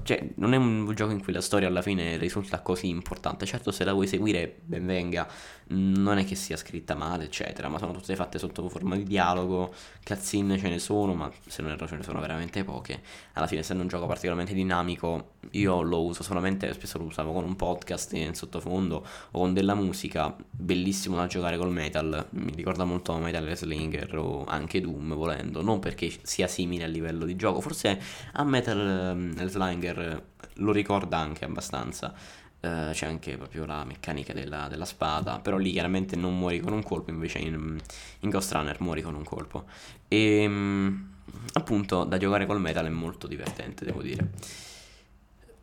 cioè 0.03 0.31
non 0.37 0.53
è 0.55 0.57
un 0.57 0.92
gioco 0.94 1.12
in 1.12 1.22
cui 1.22 1.33
la 1.33 1.40
storia 1.40 1.68
alla 1.68 1.83
fine 1.83 2.16
risulta 2.16 2.61
così 2.61 2.88
importante, 2.88 3.46
certo 3.46 3.70
se 3.70 3.85
la 3.85 3.92
vuoi 3.92 4.07
seguire 4.07 4.61
ben 4.64 4.85
venga, 4.87 5.29
non 5.68 6.18
è 6.18 6.24
che 6.24 6.35
sia 6.35 6.57
scritta 6.57 6.94
male 6.94 7.24
eccetera, 7.24 7.68
ma 7.68 7.79
sono 7.79 7.92
tutte 7.92 8.16
fatte 8.16 8.38
sotto 8.38 8.68
forma 8.68 8.96
di 8.96 9.05
dialogo, 9.05 9.72
cutscene 10.03 10.59
ce 10.59 10.68
ne 10.68 10.79
sono, 10.79 11.14
ma 11.14 11.31
se 11.46 11.62
non 11.62 11.72
erro 11.72 11.87
ce 11.87 11.96
ne 11.96 12.03
sono 12.03 12.20
veramente 12.20 12.64
poche. 12.64 13.00
Alla 13.35 13.46
fine 13.46 13.61
essendo 13.61 13.83
un 13.83 13.88
gioco 13.88 14.07
particolarmente 14.07 14.55
dinamico, 14.55 15.33
io 15.53 15.83
lo 15.83 16.03
uso 16.03 16.22
solamente, 16.22 16.72
spesso 16.72 16.98
lo 16.98 17.05
usavo 17.05 17.33
con 17.33 17.44
un 17.44 17.57
podcast 17.57 18.12
in 18.14 18.35
sottofondo 18.35 19.07
o 19.31 19.38
con 19.38 19.53
della 19.53 19.74
musica, 19.74 20.35
bellissimo 20.50 21.16
da 21.16 21.27
giocare 21.27 21.54
col 21.57 21.71
metal, 21.71 22.27
mi 22.31 22.53
ricorda 22.55 22.85
molto 22.85 23.17
Metal 23.19 23.57
Slinger 23.57 24.17
o 24.17 24.45
anche 24.45 24.81
Doom 24.81 25.14
volendo, 25.14 25.62
non 25.62 25.81
perché 25.81 26.12
sia 26.23 26.47
simile 26.47 26.85
a 26.85 26.87
livello 26.87 27.25
di 27.25 27.37
gioco, 27.37 27.61
forse 27.61 28.01
a 28.33 28.45
Metal 28.45 29.14
um, 29.14 29.47
Slinger 29.47 30.23
lo 30.55 30.73
ricorda 30.73 31.19
anche 31.19 31.45
abbastanza. 31.45 32.12
Uh, 32.61 32.93
c'è 32.93 33.07
anche 33.07 33.37
proprio 33.37 33.67
la 33.67 33.85
meccanica 33.85 34.33
della, 34.33 34.69
della, 34.69 34.87
spada, 34.87 35.38
però 35.38 35.59
lì 35.59 35.73
chiaramente 35.73 36.17
non 36.17 36.38
muori 36.38 36.61
con 36.61 36.73
un 36.73 36.83
colpo, 36.83 37.11
invece 37.11 37.38
in, 37.38 37.79
in 38.21 38.31
Ghost 38.31 38.53
Runner 38.53 38.81
muori 38.81 39.03
con 39.03 39.14
un 39.14 39.25
colpo. 39.25 39.67
E 40.09 40.47
um, 40.47 41.09
appunto 41.53 42.05
da 42.05 42.17
giocare 42.17 42.47
col 42.47 42.61
metal 42.61 42.87
è 42.87 42.90
molto 42.90 43.27
divertente, 43.27 43.85
devo 43.85 44.01
dire. 44.01 44.31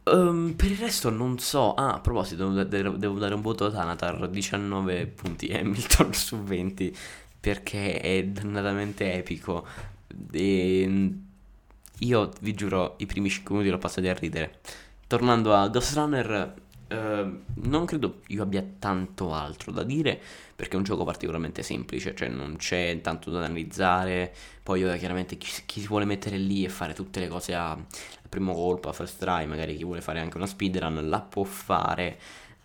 Um, 0.03 0.53
per 0.55 0.71
il 0.71 0.77
resto 0.77 1.09
non 1.09 1.37
so. 1.39 1.73
Ah, 1.73 1.93
a 1.93 1.99
proposito, 1.99 2.63
devo, 2.63 2.97
devo 2.97 3.19
dare 3.19 3.33
un 3.33 3.41
voto 3.41 3.65
a 3.65 3.71
Thanatar 3.71 4.29
19 4.29 5.07
punti 5.07 5.47
Hamilton 5.53 6.13
su 6.13 6.41
20 6.41 6.95
perché 7.39 7.99
è 7.99 8.23
dannatamente 8.25 9.13
epico. 9.13 9.65
E 10.31 11.11
io 11.99 12.31
vi 12.41 12.53
giuro, 12.53 12.95
i 12.97 13.05
primi 13.05 13.29
5 13.29 13.53
minuti 13.53 13.71
l'ho 13.71 13.77
passati 13.77 14.07
a 14.07 14.13
ridere. 14.13 14.59
Tornando 15.07 15.53
a 15.53 15.67
Ghost 15.67 15.93
Runner, 15.95 16.55
eh, 16.87 17.31
non 17.53 17.85
credo 17.85 18.21
io 18.27 18.43
abbia 18.43 18.65
tanto 18.79 19.33
altro 19.33 19.71
da 19.71 19.83
dire 19.83 20.19
perché 20.55 20.75
è 20.75 20.77
un 20.77 20.83
gioco 20.83 21.03
particolarmente 21.03 21.63
semplice, 21.63 22.15
cioè 22.15 22.27
non 22.27 22.55
c'è 22.57 22.99
tanto 23.01 23.31
da 23.31 23.39
analizzare. 23.39 24.33
Poi 24.63 24.81
io, 24.81 24.95
chiaramente 24.97 25.37
chi, 25.37 25.49
chi, 25.65 25.81
si 25.81 25.87
vuole 25.87 26.05
mettere 26.05 26.37
lì 26.37 26.63
e 26.63 26.69
fare 26.69 26.93
tutte 26.93 27.19
le 27.19 27.27
cose 27.27 27.55
a, 27.55 27.77
primo 28.32 28.54
colpo, 28.54 28.88
a 28.88 28.94
first 28.94 29.20
try, 29.20 29.46
magari 29.46 29.76
chi 29.76 29.84
vuole 29.84 30.00
fare 30.00 30.20
anche 30.22 30.38
una 30.38 30.48
speedrun, 30.48 31.10
la 31.10 31.20
può 31.20 31.44
fare. 31.44 32.17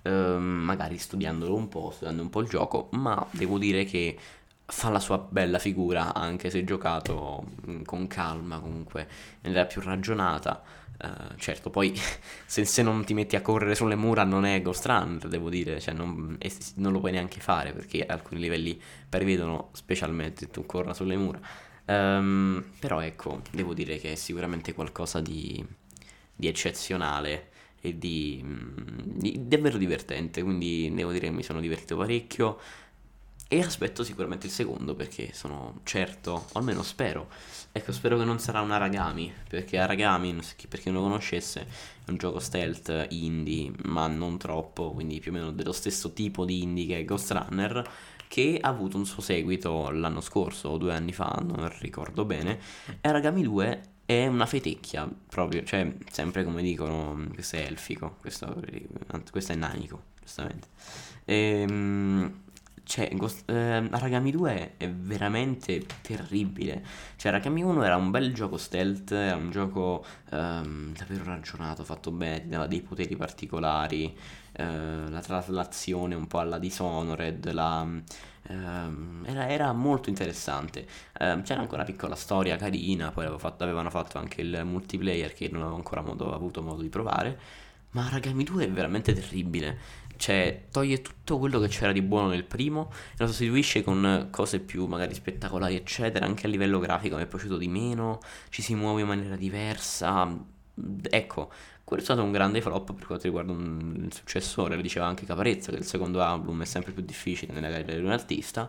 Eh, 0.02 0.10
magari 0.10 0.96
studiandolo 0.96 1.52
un 1.52 1.66
po', 1.68 1.90
studiando 1.90 2.22
un 2.22 2.30
po' 2.30 2.40
il 2.40 2.48
gioco, 2.48 2.88
ma 2.92 3.26
devo 3.32 3.58
dire 3.58 3.84
che 3.84 4.16
fa 4.64 4.90
la 4.90 5.00
sua 5.00 5.18
bella 5.18 5.58
figura, 5.58 6.14
anche 6.14 6.50
se 6.50 6.62
giocato 6.62 7.44
mm, 7.68 7.82
con 7.82 8.06
calma, 8.06 8.60
comunque 8.60 9.00
in 9.00 9.38
maniera 9.42 9.66
più 9.66 9.80
ragionata. 9.80 10.62
Uh, 10.98 11.36
certo, 11.36 11.68
poi 11.68 11.92
se, 12.46 12.64
se, 12.64 12.82
non 12.82 13.04
ti 13.04 13.12
metti 13.12 13.36
a 13.36 13.42
correre 13.42 13.74
sulle 13.74 13.96
mura 13.96 14.24
non 14.24 14.46
è 14.46 14.62
Ghost 14.62 14.86
Runner, 14.86 15.28
devo 15.28 15.50
dire, 15.50 15.80
cioè 15.80 15.92
non, 15.92 16.38
non, 16.76 16.92
lo 16.92 17.00
puoi 17.00 17.12
neanche 17.12 17.40
fare 17.40 17.72
perché 17.72 18.06
alcuni 18.06 18.40
livelli 18.40 18.80
prevedono 19.08 19.70
specialmente 19.72 20.48
tu 20.48 20.64
corra 20.64 20.94
sulle 20.94 21.16
mura. 21.16 21.40
Um, 21.86 22.64
però 22.80 23.00
ecco, 23.00 23.42
devo 23.50 23.72
dire 23.72 23.98
che 23.98 24.12
è 24.12 24.14
sicuramente 24.16 24.74
qualcosa 24.74 25.20
di, 25.20 25.64
di 26.34 26.48
eccezionale 26.48 27.50
e 27.80 27.96
di, 27.98 28.40
mm, 28.42 28.86
di 29.18 29.48
davvero 29.48 29.78
divertente, 29.78 30.42
quindi 30.42 30.92
devo 30.92 31.12
dire 31.12 31.28
che 31.28 31.32
mi 31.32 31.42
sono 31.42 31.60
divertito 31.60 31.96
parecchio. 31.96 32.58
E 33.48 33.60
aspetto 33.60 34.02
sicuramente 34.02 34.46
il 34.46 34.52
secondo 34.52 34.96
perché 34.96 35.32
sono 35.32 35.78
certo, 35.84 36.46
o 36.52 36.58
almeno 36.58 36.82
spero. 36.82 37.28
Ecco, 37.70 37.92
spero 37.92 38.18
che 38.18 38.24
non 38.24 38.40
sarà 38.40 38.60
un 38.60 38.72
Aragami, 38.72 39.32
perché 39.48 39.78
Aragami, 39.78 40.36
per 40.68 40.80
chi 40.80 40.90
non 40.90 41.00
lo 41.00 41.08
conoscesse, 41.08 41.60
è 42.04 42.10
un 42.10 42.16
gioco 42.16 42.40
stealth 42.40 43.06
indie, 43.10 43.70
ma 43.84 44.08
non 44.08 44.36
troppo, 44.36 44.90
quindi 44.90 45.20
più 45.20 45.30
o 45.30 45.34
meno 45.34 45.52
dello 45.52 45.70
stesso 45.70 46.12
tipo 46.12 46.44
di 46.44 46.62
indie 46.62 46.86
che 46.86 46.98
è 46.98 47.04
Ghost 47.04 47.30
Runner, 47.30 47.88
che 48.28 48.58
ha 48.60 48.68
avuto 48.68 48.96
un 48.96 49.06
suo 49.06 49.22
seguito 49.22 49.90
l'anno 49.90 50.20
scorso 50.20 50.70
o 50.70 50.76
due 50.78 50.94
anni 50.94 51.12
fa, 51.12 51.42
non 51.44 51.70
ricordo 51.80 52.24
bene. 52.24 52.58
E 53.00 53.08
Aragami 53.08 53.42
2 53.42 53.82
è 54.06 54.26
una 54.26 54.46
fetecchia, 54.46 55.08
proprio, 55.28 55.64
cioè, 55.64 55.94
sempre 56.10 56.44
come 56.44 56.62
dicono, 56.62 57.26
questo 57.32 57.56
è 57.56 57.60
elfico, 57.60 58.16
questo, 58.20 58.62
questo 59.30 59.52
è 59.52 59.56
nanico, 59.56 60.02
giustamente. 60.20 60.68
Ehm 61.24 62.44
cioè, 62.86 63.10
Ghost, 63.14 63.50
eh, 63.50 63.88
Aragami 63.90 64.30
2 64.30 64.74
è 64.76 64.88
veramente 64.88 65.84
terribile. 66.02 66.84
Cioè, 67.16 67.32
Aragami 67.32 67.62
1 67.64 67.82
era 67.82 67.96
un 67.96 68.12
bel 68.12 68.32
gioco 68.32 68.56
stealth, 68.56 69.10
era 69.10 69.34
un 69.34 69.50
gioco 69.50 70.04
ehm, 70.30 70.94
davvero 70.96 71.24
ragionato, 71.24 71.82
fatto 71.82 72.12
bene, 72.12 72.44
aveva 72.44 72.68
dei 72.68 72.82
poteri 72.82 73.16
particolari, 73.16 74.16
eh, 74.58 75.10
la 75.10 75.20
traslazione 75.20 76.14
un 76.14 76.26
po' 76.26 76.38
alla 76.38 76.58
Dishonored, 76.58 77.52
la, 77.52 77.86
ehm, 78.48 79.24
era, 79.26 79.48
era, 79.48 79.72
molto 79.72 80.08
interessante. 80.08 80.86
Eh, 81.18 81.40
c'era 81.42 81.60
anche 81.60 81.74
una 81.74 81.84
piccola 81.84 82.14
storia 82.14 82.56
carina, 82.56 83.10
poi 83.10 83.26
fatto, 83.38 83.64
avevano 83.64 83.90
fatto 83.90 84.16
anche 84.18 84.40
il 84.40 84.62
multiplayer 84.64 85.34
che 85.34 85.48
non 85.52 85.60
avevo 85.60 85.76
ancora 85.76 86.00
modo, 86.00 86.32
avuto 86.34 86.62
modo 86.62 86.80
di 86.80 86.88
provare. 86.88 87.38
Ma 87.90 88.06
Aragami 88.06 88.44
2 88.44 88.64
è 88.64 88.70
veramente 88.70 89.12
terribile. 89.12 89.78
Cioè, 90.16 90.68
toglie 90.70 91.02
tutto 91.02 91.38
quello 91.38 91.58
che 91.60 91.68
c'era 91.68 91.92
di 91.92 92.00
buono 92.00 92.28
nel 92.28 92.44
primo 92.44 92.90
e 93.12 93.16
lo 93.18 93.26
sostituisce 93.26 93.82
con 93.82 94.28
cose 94.30 94.60
più 94.60 94.86
magari 94.86 95.14
spettacolari, 95.14 95.76
eccetera. 95.76 96.24
Anche 96.24 96.46
a 96.46 96.48
livello 96.48 96.78
grafico 96.78 97.16
mi 97.16 97.22
è 97.22 97.26
piaciuto 97.26 97.58
di 97.58 97.68
meno, 97.68 98.20
ci 98.48 98.62
si 98.62 98.74
muove 98.74 99.02
in 99.02 99.06
maniera 99.08 99.36
diversa. 99.36 100.34
Ecco, 101.10 101.50
quello 101.86 102.02
è 102.02 102.04
stato 102.04 102.24
un 102.24 102.32
grande 102.32 102.60
flop 102.60 102.94
per 102.94 103.06
quanto 103.06 103.26
riguarda 103.26 103.52
un, 103.52 104.02
il 104.06 104.12
successore. 104.12 104.74
Lo 104.74 104.82
diceva 104.82 105.06
anche 105.06 105.24
Caparezza 105.24 105.70
che 105.70 105.78
il 105.78 105.84
secondo 105.84 106.20
album 106.20 106.62
è 106.62 106.64
sempre 106.64 106.90
più 106.90 107.04
difficile 107.04 107.52
nella 107.52 107.68
carriera 107.68 108.00
di 108.00 108.04
un 108.04 108.10
artista. 108.10 108.68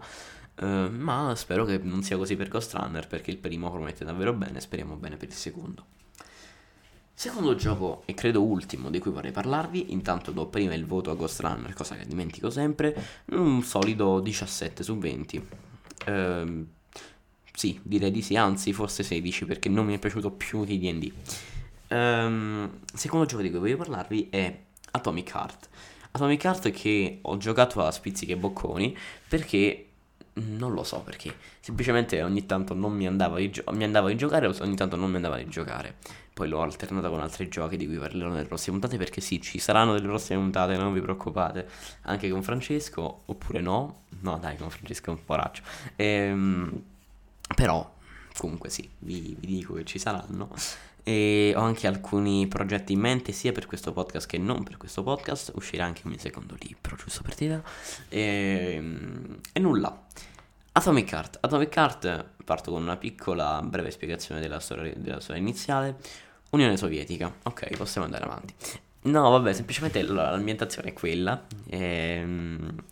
Uh, 0.59 0.87
ma 0.91 1.33
spero 1.35 1.65
che 1.65 1.79
non 1.79 2.03
sia 2.03 2.15
così 2.15 2.35
per 2.35 2.47
Ghost 2.47 2.75
Runner 2.75 3.07
perché 3.07 3.31
il 3.31 3.37
primo 3.37 3.71
promette 3.71 4.05
davvero 4.05 4.33
bene. 4.33 4.59
Speriamo 4.59 4.97
bene 4.97 5.17
per 5.17 5.29
il 5.29 5.33
secondo. 5.33 5.85
Secondo 7.11 7.55
gioco, 7.55 8.03
e 8.05 8.13
credo 8.13 8.43
ultimo, 8.43 8.91
di 8.91 8.99
cui 8.99 9.09
vorrei 9.09 9.31
parlarvi, 9.31 9.91
intanto 9.93 10.29
do 10.29 10.45
prima 10.45 10.75
il 10.75 10.85
voto 10.85 11.09
a 11.09 11.15
Ghost 11.15 11.39
Runner, 11.39 11.73
cosa 11.73 11.95
che 11.95 12.05
dimentico 12.05 12.51
sempre, 12.51 12.95
un 13.31 13.63
solido 13.63 14.19
17 14.19 14.83
su 14.83 14.95
20. 14.95 15.47
Ehm, 16.05 16.67
sì, 17.51 17.79
direi 17.81 18.11
di 18.11 18.21
sì, 18.21 18.35
anzi 18.35 18.73
forse 18.73 19.01
16 19.01 19.45
perché 19.45 19.69
non 19.69 19.87
mi 19.87 19.95
è 19.95 19.97
piaciuto 19.97 20.29
più 20.29 20.63
di 20.63 20.77
D&D. 20.77 21.11
Ehm, 21.89 22.79
secondo 22.93 23.25
gioco 23.25 23.41
di 23.41 23.49
cui 23.49 23.59
voglio 23.59 23.77
parlarvi 23.77 24.27
è 24.29 24.59
Atomic 24.91 25.33
Heart. 25.33 25.69
Atomic 26.11 26.43
Heart 26.43 26.71
che 26.71 27.19
ho 27.21 27.37
giocato 27.37 27.83
a 27.83 27.91
spizzichi 27.91 28.31
e 28.31 28.37
bocconi 28.37 28.97
perché 29.27 29.83
non 30.39 30.73
lo 30.73 30.83
so 30.83 31.01
perché, 31.01 31.35
semplicemente 31.59 32.21
ogni 32.21 32.45
tanto 32.45 32.73
non 32.73 32.93
mi 32.93 33.07
andava 33.07 33.37
di, 33.37 33.49
gio- 33.49 33.63
mi 33.71 33.83
andava 33.83 34.07
di 34.09 34.15
giocare, 34.15 34.47
ogni 34.47 34.75
tanto 34.75 34.95
non 34.95 35.09
mi 35.09 35.15
andava 35.15 35.37
di 35.37 35.47
giocare. 35.47 35.95
Poi 36.33 36.47
l'ho 36.47 36.61
alternata 36.61 37.09
con 37.09 37.19
altri 37.19 37.47
giochi 37.49 37.77
di 37.77 37.87
cui 37.87 37.97
parlerò 37.97 38.29
nelle 38.29 38.45
prossime 38.45 38.77
puntate 38.77 38.97
perché 38.97 39.21
sì, 39.21 39.41
ci 39.41 39.57
saranno 39.57 39.93
delle 39.93 40.05
prossime 40.05 40.39
puntate, 40.39 40.77
non 40.77 40.93
vi 40.93 41.01
preoccupate. 41.01 41.67
Anche 42.03 42.29
con 42.29 42.43
Francesco, 42.43 43.23
oppure 43.25 43.59
no. 43.59 44.03
No, 44.19 44.37
dai, 44.37 44.55
con 44.57 44.69
Francesco 44.69 45.09
è 45.09 45.13
un 45.15 45.25
poraccio. 45.25 45.63
Ehm, 45.95 46.83
però, 47.55 47.91
comunque 48.37 48.69
sì, 48.69 48.87
vi, 48.99 49.35
vi 49.39 49.47
dico 49.47 49.73
che 49.73 49.85
ci 49.85 49.97
saranno. 49.97 50.49
E 51.07 51.53
ho 51.55 51.61
anche 51.61 51.87
alcuni 51.87 52.47
progetti 52.47 52.91
in 52.91 52.99
mente 52.99 53.31
sia 53.31 53.53
per 53.53 53.65
questo 53.65 53.93
podcast 53.93 54.27
che 54.27 54.37
non 54.37 54.63
per 54.63 54.75
questo 54.75 55.03
podcast. 55.03 55.53
Uscirà 55.55 55.85
anche 55.85 56.01
un 56.03 56.11
mio 56.11 56.19
secondo 56.19 56.57
libro, 56.59 56.97
giusto 56.97 57.21
per 57.21 57.33
dire. 57.35 57.63
E, 58.09 58.83
e 59.53 59.59
nulla. 59.61 60.05
Atomic 60.73 61.09
Heart. 61.09 61.37
Atomic 61.39 61.73
Heart 61.77 62.25
parto 62.43 62.71
con 62.71 62.81
una 62.81 62.97
piccola 62.97 63.61
breve 63.63 63.89
spiegazione 63.89 64.41
della 64.41 64.59
storia, 64.59 64.91
della 64.97 65.21
storia 65.21 65.41
iniziale. 65.41 65.95
Unione 66.49 66.75
Sovietica. 66.75 67.33
Ok, 67.43 67.77
possiamo 67.77 68.05
andare 68.05 68.25
avanti. 68.25 68.53
No, 69.03 69.29
vabbè, 69.29 69.53
semplicemente 69.53 70.01
l'ambientazione 70.01 70.89
è 70.89 70.93
quella. 70.93 71.41
Ehm, 71.69 72.83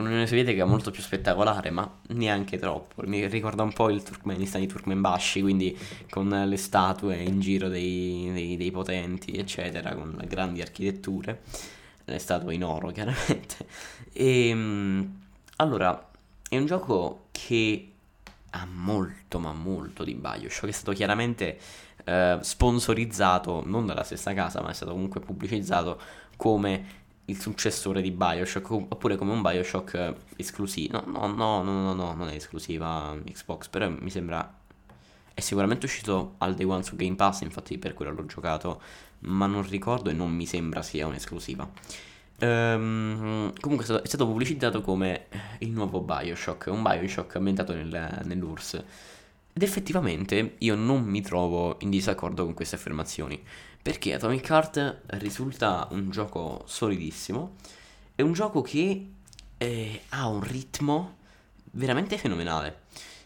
un'Unione 0.00 0.28
Sovietica 0.28 0.64
molto 0.64 0.92
più 0.92 1.02
spettacolare, 1.02 1.70
ma 1.70 1.98
neanche 2.10 2.56
troppo. 2.56 3.02
Mi 3.06 3.26
ricorda 3.26 3.64
un 3.64 3.72
po' 3.72 3.90
il 3.90 4.04
Turkmenistan 4.04 4.60
di 4.60 4.68
Turkmenbashi, 4.68 5.40
quindi 5.40 5.76
con 6.08 6.28
le 6.28 6.56
statue 6.56 7.16
in 7.16 7.40
giro 7.40 7.68
dei, 7.68 8.30
dei, 8.32 8.56
dei 8.56 8.70
potenti, 8.70 9.36
eccetera, 9.36 9.94
con 9.96 10.16
grandi 10.28 10.60
architetture. 10.60 11.42
Le 12.04 12.18
statue 12.20 12.54
in 12.54 12.62
oro, 12.62 12.90
chiaramente. 12.92 13.66
E 14.12 14.48
ehm, 14.48 15.20
allora, 15.56 16.10
è 16.48 16.56
un 16.56 16.66
gioco 16.66 17.26
che 17.32 17.90
ha 18.50 18.66
molto, 18.70 19.40
ma 19.40 19.52
molto 19.52 20.04
di 20.04 20.14
Bioshock. 20.14 20.68
È 20.68 20.72
stato 20.72 20.92
chiaramente 20.92 21.58
eh, 22.04 22.38
sponsorizzato, 22.40 23.64
non 23.66 23.84
dalla 23.84 24.04
stessa 24.04 24.32
casa, 24.32 24.62
ma 24.62 24.70
è 24.70 24.74
stato 24.74 24.92
comunque 24.92 25.18
pubblicizzato 25.20 26.00
come 26.36 26.97
il 27.28 27.38
successore 27.38 28.00
di 28.00 28.10
Bioshock, 28.10 28.70
oppure 28.70 29.16
come 29.16 29.32
un 29.32 29.42
Bioshock 29.42 30.14
esclusivo. 30.36 31.02
No, 31.04 31.26
no, 31.26 31.26
no, 31.26 31.62
no, 31.62 31.82
no, 31.82 31.92
no, 31.92 32.14
non 32.14 32.28
è 32.28 32.34
esclusiva 32.34 33.16
Xbox, 33.24 33.68
però 33.68 33.88
mi 33.88 34.10
sembra... 34.10 34.56
È 35.34 35.40
sicuramente 35.40 35.86
uscito 35.86 36.34
al 36.38 36.54
day 36.54 36.66
one 36.66 36.82
su 36.82 36.96
Game 36.96 37.14
Pass, 37.14 37.42
infatti 37.42 37.78
per 37.78 37.94
quello 37.94 38.12
l'ho 38.12 38.26
giocato, 38.26 38.80
ma 39.20 39.46
non 39.46 39.66
ricordo 39.68 40.10
e 40.10 40.12
non 40.12 40.32
mi 40.32 40.46
sembra 40.46 40.82
sia 40.82 41.06
un'esclusiva. 41.06 41.68
Um, 42.40 43.52
comunque 43.60 43.84
è 43.84 43.88
stato, 43.88 44.02
è 44.02 44.06
stato, 44.06 44.26
pubblicizzato 44.26 44.80
come 44.80 45.26
il 45.58 45.70
nuovo 45.70 46.00
Bioshock, 46.00 46.68
un 46.70 46.82
Bioshock 46.82 47.36
ambientato 47.36 47.74
nel, 47.74 48.22
nell'URSS. 48.24 48.82
Ed 49.52 49.62
effettivamente 49.62 50.54
io 50.58 50.74
non 50.74 51.02
mi 51.04 51.20
trovo 51.20 51.76
in 51.80 51.90
disaccordo 51.90 52.44
con 52.44 52.54
queste 52.54 52.76
affermazioni. 52.76 53.42
Perché 53.80 54.14
Atomic 54.14 54.48
Heart 54.48 55.00
risulta 55.18 55.88
un 55.90 56.10
gioco 56.10 56.62
solidissimo. 56.66 57.56
È 58.14 58.22
un 58.22 58.32
gioco 58.32 58.62
che 58.62 59.06
eh, 59.56 60.02
ha 60.10 60.28
un 60.28 60.42
ritmo 60.42 61.16
veramente 61.72 62.18
fenomenale. 62.18 62.82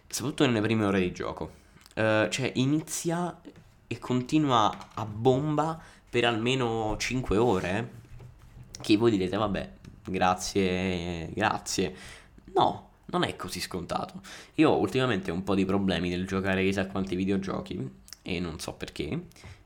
Soprattutto 0.09 0.47
nelle 0.47 0.61
prime 0.61 0.85
ore 0.85 1.01
di 1.01 1.13
gioco. 1.13 1.61
Uh, 1.95 2.29
cioè 2.31 2.51
inizia 2.55 3.39
e 3.87 3.99
continua 3.99 4.89
a 4.95 5.05
bomba 5.05 5.79
per 6.09 6.25
almeno 6.25 6.97
5 6.99 7.37
ore. 7.37 7.91
Che 8.81 8.97
voi 8.97 9.11
direte, 9.11 9.37
vabbè, 9.37 9.73
grazie, 10.05 11.31
grazie. 11.33 11.95
No, 12.55 12.91
non 13.13 13.25
è 13.25 13.37
così 13.37 13.61
scontato. 13.61 14.21
Io 14.55 14.77
ultimamente 14.77 15.31
ho 15.31 15.35
un 15.35 15.45
po' 15.45 15.55
di 15.55 15.65
problemi 15.65 16.09
nel 16.09 16.27
giocare 16.27 16.65
chissà 16.65 16.87
quanti 16.87 17.15
videogiochi 17.15 17.91
e 18.23 18.41
non 18.41 18.59
so 18.59 18.73
perché 18.73 19.09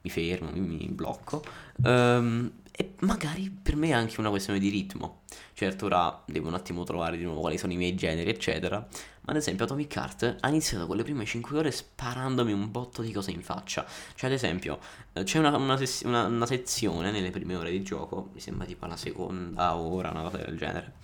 mi 0.06 0.10
fermo, 0.10 0.50
mi, 0.52 0.88
blocco. 0.90 1.42
Um, 1.82 2.50
e 2.70 2.94
magari 3.00 3.50
per 3.50 3.74
me 3.74 3.88
è 3.88 3.92
anche 3.92 4.20
una 4.20 4.30
questione 4.30 4.58
di 4.58 4.68
ritmo. 4.68 5.22
Certo, 5.54 5.86
ora 5.86 6.22
devo 6.26 6.48
un 6.48 6.54
attimo 6.54 6.84
trovare 6.84 7.16
di 7.16 7.24
nuovo 7.24 7.40
quali 7.40 7.56
sono 7.56 7.72
i 7.72 7.76
miei 7.76 7.94
generi, 7.94 8.28
eccetera. 8.30 8.76
Ma 8.78 9.32
ad 9.32 9.36
esempio, 9.36 9.64
Atomic 9.64 9.94
Heart 9.96 10.36
ha 10.40 10.48
iniziato 10.48 10.86
con 10.86 10.96
le 10.96 11.02
prime 11.02 11.24
5 11.24 11.58
ore 11.58 11.70
sparandomi 11.70 12.52
un 12.52 12.70
botto 12.70 13.02
di 13.02 13.12
cose 13.12 13.30
in 13.30 13.42
faccia. 13.42 13.86
Cioè, 14.14 14.28
ad 14.28 14.36
esempio, 14.36 14.78
eh, 15.12 15.22
c'è 15.24 15.38
una, 15.38 15.56
una, 15.56 15.76
sez- 15.76 16.02
una, 16.04 16.26
una 16.26 16.46
sezione 16.46 17.10
nelle 17.10 17.30
prime 17.30 17.56
ore 17.56 17.70
di 17.70 17.82
gioco, 17.82 18.30
mi 18.32 18.40
sembra 18.40 18.66
tipo 18.66 18.86
la 18.86 18.96
seconda 18.96 19.76
ora, 19.76 20.10
una 20.10 20.22
cosa 20.22 20.36
del 20.36 20.56
genere, 20.56 20.94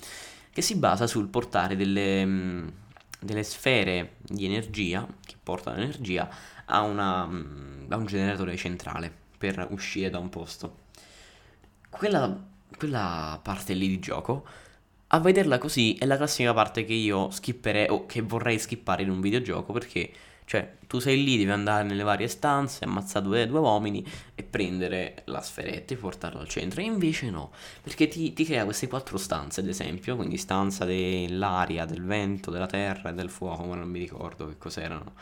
che 0.52 0.62
si 0.62 0.76
basa 0.76 1.06
sul 1.06 1.28
portare 1.28 1.76
delle, 1.76 2.24
mm, 2.24 2.68
delle 3.20 3.42
sfere 3.42 4.16
di 4.20 4.44
energia, 4.44 5.06
che 5.24 5.36
portano 5.42 5.78
energia, 5.78 6.28
a, 6.66 6.82
una, 6.82 7.26
mm, 7.26 7.90
a 7.90 7.96
un 7.96 8.06
generatore 8.06 8.56
centrale 8.56 9.12
per 9.38 9.66
uscire 9.70 10.10
da 10.10 10.18
un 10.18 10.28
posto. 10.28 10.76
Quella, 11.88 12.38
quella 12.76 13.40
parte 13.42 13.74
lì 13.74 13.88
di 13.88 13.98
gioco, 13.98 14.46
a 15.08 15.20
vederla 15.20 15.58
così, 15.58 15.94
è 15.94 16.06
la 16.06 16.16
classica 16.16 16.54
parte 16.54 16.84
che 16.84 16.94
io 16.94 17.30
skipperei 17.30 17.88
o 17.88 18.06
che 18.06 18.22
vorrei 18.22 18.58
skippare 18.58 19.02
in 19.02 19.10
un 19.10 19.20
videogioco 19.20 19.72
perché 19.72 20.10
cioè, 20.52 20.70
tu 20.86 20.98
sei 20.98 21.24
lì, 21.24 21.38
devi 21.38 21.50
andare 21.50 21.82
nelle 21.82 22.02
varie 22.02 22.28
stanze, 22.28 22.84
ammazzare 22.84 23.24
due, 23.24 23.46
due 23.46 23.58
uomini 23.58 24.06
e 24.34 24.42
prendere 24.42 25.22
la 25.24 25.40
sferetta 25.40 25.94
e 25.94 25.96
portarla 25.96 26.40
al 26.40 26.48
centro. 26.48 26.82
E 26.82 26.84
invece 26.84 27.30
no, 27.30 27.52
perché 27.80 28.06
ti, 28.06 28.34
ti, 28.34 28.44
crea 28.44 28.64
queste 28.64 28.86
quattro 28.86 29.16
stanze, 29.16 29.60
ad 29.60 29.68
esempio, 29.68 30.14
quindi 30.14 30.36
stanza 30.36 30.84
dell'aria, 30.84 31.86
del 31.86 32.04
vento, 32.04 32.50
della 32.50 32.66
terra 32.66 33.08
e 33.08 33.14
del 33.14 33.30
fuoco, 33.30 33.64
ma 33.64 33.76
non 33.76 33.88
mi 33.88 33.98
ricordo 33.98 34.46
che 34.46 34.58
cos'erano. 34.58 35.14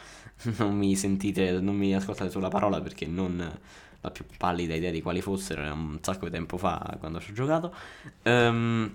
Non 0.56 0.74
mi 0.74 0.96
sentite, 0.96 1.60
non 1.60 1.76
mi 1.76 1.94
ascoltate 1.94 2.30
sulla 2.30 2.48
parola 2.48 2.80
perché 2.80 3.06
non 3.06 3.58
ho 4.00 4.10
più 4.10 4.24
pallida 4.36 4.74
idea 4.74 4.90
di 4.90 5.02
quali 5.02 5.20
fossero, 5.20 5.60
era 5.60 5.74
un 5.74 5.98
sacco 6.00 6.24
di 6.24 6.30
tempo 6.32 6.56
fa 6.56 6.96
quando 6.98 7.20
ci 7.20 7.30
ho 7.30 7.34
giocato. 7.34 7.72
Um, 8.24 8.92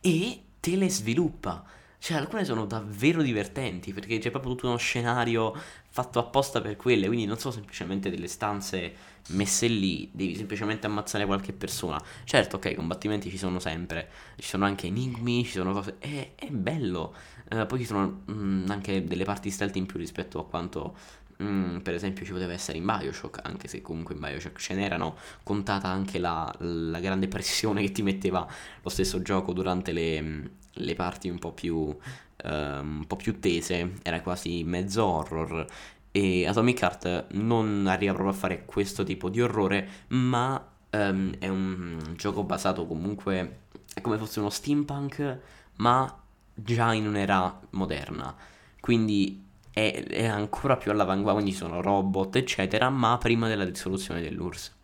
e 0.00 0.40
te 0.58 0.74
le 0.74 0.88
sviluppa 0.88 1.62
cioè, 2.00 2.16
alcune 2.16 2.46
sono 2.46 2.64
davvero 2.64 3.20
divertenti 3.20 3.92
perché 3.92 4.16
c'è 4.16 4.30
proprio 4.30 4.52
tutto 4.52 4.68
uno 4.68 4.78
scenario 4.78 5.54
fatto 5.90 6.18
apposta 6.18 6.62
per 6.62 6.76
quelle, 6.76 7.06
quindi 7.08 7.26
non 7.26 7.36
sono 7.36 7.52
semplicemente 7.52 8.08
delle 8.08 8.26
stanze 8.26 8.94
messe 9.28 9.66
lì, 9.66 10.08
devi 10.10 10.34
semplicemente 10.34 10.86
ammazzare 10.86 11.26
qualche 11.26 11.52
persona. 11.52 12.02
Certo, 12.24 12.56
ok, 12.56 12.70
i 12.70 12.74
combattimenti 12.74 13.28
ci 13.28 13.36
sono 13.36 13.58
sempre, 13.58 14.08
ci 14.38 14.48
sono 14.48 14.64
anche 14.64 14.86
enigmi, 14.86 15.44
ci 15.44 15.52
sono 15.52 15.72
cose... 15.74 15.96
È, 15.98 16.32
è 16.36 16.46
bello. 16.48 17.14
Uh, 17.50 17.66
poi 17.66 17.80
ci 17.80 17.84
sono 17.84 18.22
mh, 18.24 18.32
mm, 18.32 18.70
anche 18.70 19.04
delle 19.04 19.24
parti 19.24 19.50
stealth 19.50 19.76
in 19.76 19.84
più 19.84 19.98
rispetto 19.98 20.38
a 20.38 20.46
quanto 20.46 20.96
Mm, 21.42 21.78
per 21.78 21.94
esempio 21.94 22.24
ci 22.26 22.32
poteva 22.32 22.52
essere 22.52 22.76
in 22.76 22.84
Bioshock, 22.84 23.40
anche 23.42 23.66
se 23.66 23.80
comunque 23.80 24.14
in 24.14 24.20
Bioshock 24.20 24.58
ce 24.58 24.74
n'erano, 24.74 25.16
contata 25.42 25.88
anche 25.88 26.18
la, 26.18 26.52
la 26.58 27.00
grande 27.00 27.28
pressione 27.28 27.80
che 27.80 27.92
ti 27.92 28.02
metteva 28.02 28.46
lo 28.82 28.88
stesso 28.90 29.22
gioco 29.22 29.52
durante 29.54 29.92
le, 29.92 30.50
le 30.70 30.94
parti 30.94 31.30
un 31.30 31.38
po' 31.38 31.52
più, 31.52 31.76
uh, 31.76 31.96
un 32.42 33.04
po' 33.06 33.16
più 33.16 33.40
tese, 33.40 33.94
era 34.02 34.20
quasi 34.20 34.64
mezzo 34.64 35.04
horror. 35.04 35.64
E 36.12 36.46
Atomic 36.46 36.82
Heart 36.82 37.26
non 37.32 37.86
arriva 37.86 38.12
proprio 38.12 38.34
a 38.34 38.38
fare 38.38 38.64
questo 38.66 39.02
tipo 39.04 39.30
di 39.30 39.40
orrore, 39.40 39.88
ma 40.08 40.62
um, 40.90 41.32
è 41.38 41.48
un 41.48 42.14
gioco 42.16 42.42
basato 42.42 42.86
comunque, 42.86 43.60
è 43.94 44.00
come 44.02 44.18
fosse 44.18 44.40
uno 44.40 44.50
steampunk, 44.50 45.38
ma 45.76 46.22
già 46.52 46.92
in 46.92 47.06
un'era 47.06 47.60
moderna. 47.70 48.34
Quindi 48.80 49.48
è, 49.72 50.04
è 50.06 50.26
ancora 50.26 50.76
più 50.76 50.90
all'avanguardia, 50.90 51.42
quindi 51.42 51.52
ci 51.52 51.58
sono 51.58 51.80
robot, 51.80 52.36
eccetera, 52.36 52.90
ma 52.90 53.18
prima 53.18 53.48
della 53.48 53.64
dissoluzione 53.64 54.20
dell'URSS. 54.20 54.78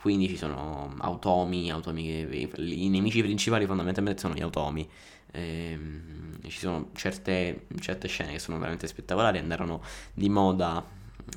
Quindi 0.00 0.28
ci 0.28 0.36
sono 0.36 0.94
automi, 0.98 1.70
automi 1.70 2.02
che, 2.02 2.50
i 2.56 2.88
nemici 2.88 3.22
principali 3.22 3.66
fondamentalmente 3.66 4.20
sono 4.20 4.34
gli 4.34 4.42
automi. 4.42 4.88
Ehm, 5.30 6.40
ci 6.48 6.58
sono 6.58 6.90
certe, 6.94 7.66
certe, 7.78 8.08
scene 8.08 8.32
che 8.32 8.38
sono 8.40 8.58
veramente 8.58 8.88
spettacolari, 8.88 9.38
andarono 9.38 9.80
di 10.12 10.28
moda 10.28 10.84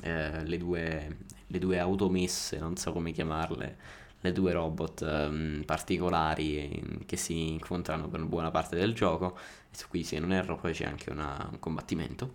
eh, 0.02 0.44
le, 0.44 0.58
due, 0.58 1.16
le 1.46 1.58
due 1.58 1.78
automesse, 1.78 2.58
non 2.58 2.76
so 2.76 2.92
come 2.92 3.12
chiamarle, 3.12 3.76
le 4.20 4.32
due 4.32 4.52
robot 4.52 5.00
um, 5.02 5.62
particolari 5.64 7.04
che 7.06 7.16
si 7.16 7.50
incontrano 7.50 8.08
per 8.08 8.24
buona 8.24 8.50
parte 8.50 8.74
del 8.76 8.94
gioco. 8.94 9.38
E 9.70 9.76
su 9.76 9.86
cui 9.88 10.02
se 10.02 10.18
non 10.18 10.32
erro 10.32 10.56
poi 10.56 10.72
c'è 10.72 10.86
anche 10.86 11.10
una, 11.10 11.48
un 11.50 11.60
combattimento. 11.60 12.32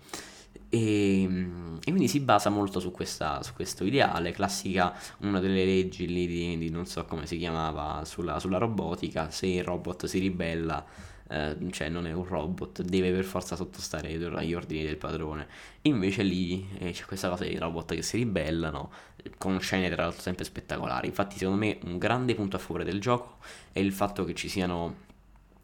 E, 0.74 1.24
e, 1.24 1.84
quindi 1.84 2.08
si 2.08 2.22
basa 2.22 2.50
molto 2.50 2.80
su, 2.80 2.92
questa, 2.92 3.44
su, 3.44 3.52
questo 3.54 3.84
ideale, 3.84 4.32
classica, 4.32 4.98
una 5.18 5.42
delle 5.42 5.66
leggi 5.66 6.08
lì 6.08 6.26
di, 6.26 6.58
di 6.58 6.70
non 6.70 6.86
so 6.86 7.04
come 7.04 7.26
si 7.26 7.38
chiamava, 7.38 8.06
sulla, 8.06 8.40
sulla, 8.40 8.58
robotica, 8.58 9.30
se 9.32 9.48
il 9.48 9.66
robot 9.66 10.06
si 10.06 10.20
ribella, 10.20 10.86
eh, 11.28 11.58
cioè 11.72 11.90
non 11.90 12.08
è 12.08 12.14
un 12.14 12.24
robot, 12.24 12.84
deve 12.84 13.12
per 13.12 13.26
forza 13.26 13.58
sottostare 13.58 14.14
agli 14.14 14.54
ordini 14.54 14.84
del 14.84 14.96
padrone. 14.96 15.46
Invece 15.82 16.24
lì 16.24 16.66
eh, 16.78 16.92
c'è 16.92 17.04
questa 17.04 17.28
cosa 17.28 17.44
dei 17.44 17.58
robot 17.58 17.94
che 17.94 18.02
si 18.02 18.16
ribellano, 18.16 18.92
con 19.38 19.60
scene 19.60 19.90
tra 19.90 20.04
l'altro 20.04 20.22
sempre 20.22 20.46
spettacolari. 20.46 21.08
Infatti 21.08 21.38
secondo 21.38 21.60
me 21.60 21.80
un 21.84 21.98
grande 21.98 22.34
punto 22.34 22.56
a 22.56 22.60
favore 22.60 22.86
del 22.86 23.02
gioco 23.02 23.40
è 23.74 23.80
il 23.80 23.92
fatto 23.92 24.24
che 24.24 24.34
ci 24.36 24.48
siano 24.48 25.10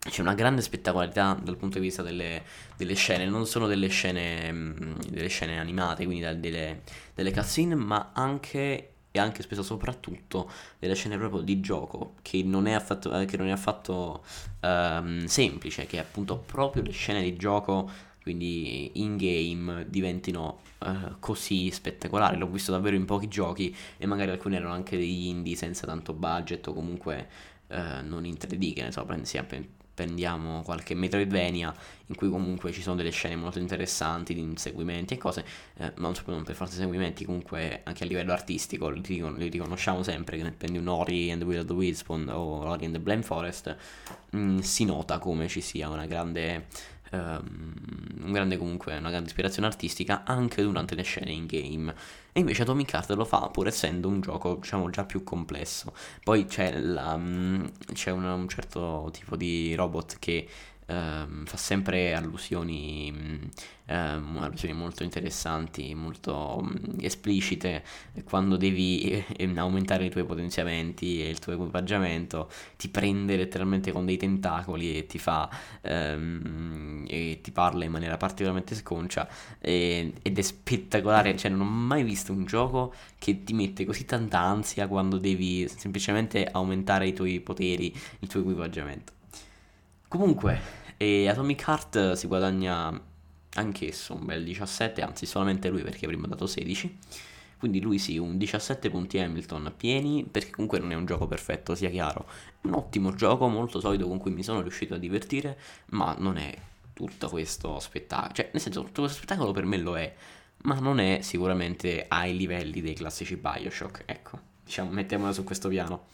c'è 0.10 0.22
una 0.22 0.34
grande 0.34 0.62
spettacolarità 0.62 1.38
dal 1.42 1.58
punto 1.58 1.80
di 1.80 1.86
vista 1.86 2.02
delle, 2.02 2.44
delle 2.76 2.94
scene, 2.96 3.26
non 3.26 3.46
solo 3.46 3.68
delle 3.68 3.88
scene, 3.88 4.52
mm, 4.52 4.94
delle 5.10 5.28
scene 5.28 5.60
animate, 5.60 6.06
quindi 6.06 6.24
delle, 6.40 6.82
delle 7.14 7.32
cutscene, 7.32 7.76
ma 7.76 8.12
anche 8.14 8.92
e 9.12 9.20
anche 9.20 9.42
spesso 9.42 9.64
soprattutto 9.64 10.50
delle 10.80 10.94
scene 10.94 11.18
proprio 11.18 11.42
di 11.42 11.60
gioco 11.60 12.16
che 12.22 12.44
non 12.44 12.68
è 12.68 12.74
affatto, 12.74 13.12
eh, 13.18 13.28
non 13.38 13.48
è 13.48 13.52
affatto 13.52 14.24
um, 14.62 15.26
semplice, 15.26 15.86
che 15.86 16.00
appunto 16.00 16.38
proprio 16.38 16.84
le 16.84 16.92
scene 16.92 17.22
di 17.22 17.36
gioco, 17.36 17.90
quindi 18.22 19.02
in 19.02 19.18
game, 19.18 19.86
diventino 19.90 20.60
uh, 20.80 21.16
così 21.20 21.72
spettacolari. 21.72 22.38
L'ho 22.38 22.48
visto 22.48 22.72
davvero 22.72 22.96
in 22.96 23.06
pochi 23.06 23.28
giochi 23.28 23.76
e 23.98 24.06
magari 24.06 24.32
alcuni 24.32 24.56
erano 24.56 24.74
anche 24.74 24.98
degli 24.98 25.28
indie 25.28 25.56
senza 25.56 25.86
tanto 25.88 26.14
budget 26.14 26.68
o 26.68 26.74
comunque 26.74 27.28
uh, 27.68 28.04
non 28.04 28.26
in 28.26 28.36
3D, 28.36 28.74
che 28.74 28.84
ne 28.84 28.92
so, 28.92 29.06
sempre 29.24 29.76
prendiamo 29.98 30.62
qualche 30.62 30.94
Metroidvania 30.94 31.74
in 32.06 32.16
cui 32.16 32.30
comunque 32.30 32.72
ci 32.72 32.84
sono 32.84 32.96
delle 32.96 33.10
scene 33.10 33.36
molto 33.36 33.58
interessanti 33.58 34.36
di 34.36 34.42
inseguimenti 34.42 35.16
e 35.16 35.18
cose, 35.18 35.44
eh, 35.78 35.92
non, 35.96 36.14
non 36.26 36.44
per 36.44 36.54
forza 36.54 36.76
inseguimenti, 36.76 37.26
comunque 37.26 37.82
anche 37.84 38.04
a 38.04 38.06
livello 38.06 38.32
artistico 38.32 38.90
li, 38.90 39.02
li 39.04 39.50
riconosciamo 39.50 40.04
sempre, 40.04 40.38
che 40.38 40.52
prendi 40.52 40.78
un 40.78 40.88
Ori 40.88 41.32
and 41.32 41.42
the 41.42 41.48
Will 41.48 41.62
of 41.62 41.66
the 41.66 41.74
Wisp 41.74 42.12
o 42.12 42.68
Ori 42.68 42.86
and 42.86 42.94
the 42.94 43.00
Blame 43.00 43.24
Forest, 43.24 43.76
mh, 44.30 44.38
mm, 44.38 44.58
si 44.60 44.86
nota 44.86 45.18
come 45.18 45.48
ci 45.48 45.62
sia 45.62 45.90
una 45.90 46.06
grande 46.06 46.68
um, 47.12 47.74
un 48.24 48.32
grande 48.32 48.58
comunque, 48.58 48.98
una 48.98 49.10
grande 49.10 49.30
ispirazione 49.30 49.68
artistica 49.68 50.24
anche 50.26 50.62
durante 50.62 50.96
le 50.96 51.04
scene 51.04 51.32
in 51.32 51.46
game. 51.46 51.94
E 52.32 52.40
invece 52.40 52.64
Atomic 52.64 52.94
Heart 52.94 53.12
lo 53.12 53.26
fa 53.26 53.50
pur 53.50 53.68
essendo 53.68 54.08
un 54.08 54.22
gioco, 54.22 54.56
diciamo, 54.62 54.90
già 54.90 55.06
più 55.06 55.24
complesso. 55.24 55.94
Poi 56.24 56.46
c'è, 56.46 56.78
la, 56.78 57.18
mm, 57.18 57.66
c'è 57.94 58.12
un, 58.12 58.24
un 58.24 58.48
certo 58.48 59.10
tipo 59.12 59.36
di 59.36 59.74
robot 59.76 60.18
che 60.20 60.48
ehm, 60.88 61.46
fa 61.46 61.58
sempre 61.58 62.14
allusioni, 62.14 63.14
ehm, 63.86 64.38
allusioni 64.40 64.74
molto 64.74 65.04
interessanti, 65.04 65.94
molto 65.94 66.62
mm, 66.64 67.00
esplicite, 67.02 67.84
quando 68.24 68.58
devi 68.58 69.24
eh, 69.38 69.52
aumentare 69.56 70.06
i 70.06 70.10
tuoi 70.10 70.26
potenziamenti 70.26 71.22
e 71.22 71.30
il 71.30 71.40
tuo 71.40 71.54
equipaggiamento, 71.54 72.50
ti 72.78 72.90
prende 72.90 73.38
letteralmente 73.38 73.92
con 73.92 74.06
dei 74.06 74.18
tentacoli 74.18 74.98
e 74.98 75.06
ti 75.06 75.20
fa 75.20 75.50
ehm, 75.82 77.06
e 77.08 77.40
ti 77.42 77.52
parla 77.52 77.86
in 77.86 77.92
maniera 77.92 78.18
particolarmente 78.18 78.76
sconcia 78.76 79.28
e, 79.60 80.14
ed 80.22 80.38
è 80.38 80.42
spettacolare, 80.42 81.36
cioè 81.38 81.52
non 81.52 81.62
ho 81.62 81.70
mai 81.70 82.04
visto 82.04 82.32
un 82.32 82.46
gioco 82.46 82.94
che 83.18 83.44
ti 83.44 83.54
mette 83.54 83.86
così 83.86 84.06
tanta 84.06 84.40
ansia 84.40 84.88
quando 84.88 85.18
devi 85.18 85.68
semplicemente 85.68 86.46
aumentare 86.46 87.08
i 87.08 87.14
tuoi 87.14 87.40
poteri, 87.40 87.94
il 88.20 88.28
tuo 88.28 88.42
equipaggiamento. 88.42 89.17
Comunque, 90.08 90.60
e 90.96 91.28
Atomic 91.28 91.68
Heart 91.68 92.14
si 92.14 92.28
guadagna 92.28 92.98
anch'esso 93.56 94.14
un 94.14 94.26
bel 94.26 94.44
17, 94.44 95.02
anzi 95.02 95.26
solamente 95.26 95.70
lui 95.70 95.82
perché 95.82 96.06
ha 96.06 96.28
dato 96.28 96.48
16. 96.48 96.98
Quindi 97.58 97.82
lui 97.82 97.98
sì, 97.98 98.18
un 98.18 98.38
17 98.38 98.90
punti 98.90 99.20
Hamilton 99.20 99.74
pieni, 99.76 100.24
perché 100.24 100.52
comunque 100.52 100.80
non 100.80 100.92
è 100.92 100.96
un 100.96 101.06
gioco 101.06 101.28
perfetto, 101.28 101.76
sia 101.76 101.90
chiaro. 101.90 102.26
Un 102.62 102.76
ottimo 102.76 103.16
gioco, 103.16 103.48
molto 103.48 103.80
solido 103.80 104.08
con 104.08 104.20
cui 104.20 104.32
mi 104.32 104.44
sono 104.44 104.62
riuscito 104.62 104.94
a 104.94 104.98
divertire, 104.98 105.58
ma 105.88 106.16
non 106.20 106.38
è 106.38 106.56
tutto 106.94 107.30
questo 107.30 107.80
spettacolo. 107.80 108.34
Cioè, 108.34 108.50
nel 108.54 108.62
senso, 108.62 108.84
tutto 108.84 109.02
questo 109.02 109.18
spettacolo 109.18 109.52
per 109.52 109.66
me 109.66 109.78
lo 109.78 109.98
è, 109.98 110.14
ma 110.64 110.80
non 110.80 111.00
è 111.00 111.20
sicuramente 111.22 112.06
ai 112.08 112.38
livelli 112.38 112.80
dei 112.80 112.94
classici 112.94 113.36
Bioshock. 113.36 114.04
Ecco, 114.06 114.40
diciamo, 114.64 114.92
mettiamola 114.92 115.34
su 115.34 115.44
questo 115.44 115.68
piano. 115.68 116.06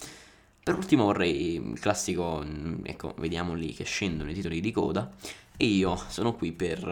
Per 0.64 0.76
ultimo 0.78 1.04
vorrei 1.04 1.56
il 1.56 1.78
classico, 1.78 2.42
mm, 2.42 2.86
ecco, 2.86 3.14
vediamo 3.18 3.54
lì 3.54 3.74
che 3.74 3.84
scendono 3.84 4.32
i 4.32 4.34
titoli 4.34 4.62
di 4.62 4.72
coda 4.72 5.12
e 5.58 5.66
io 5.66 5.98
sono 6.08 6.34
qui 6.36 6.54
per, 6.54 6.88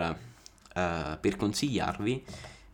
uh, 0.76 1.20
per 1.20 1.38
consigliarvi 1.38 2.24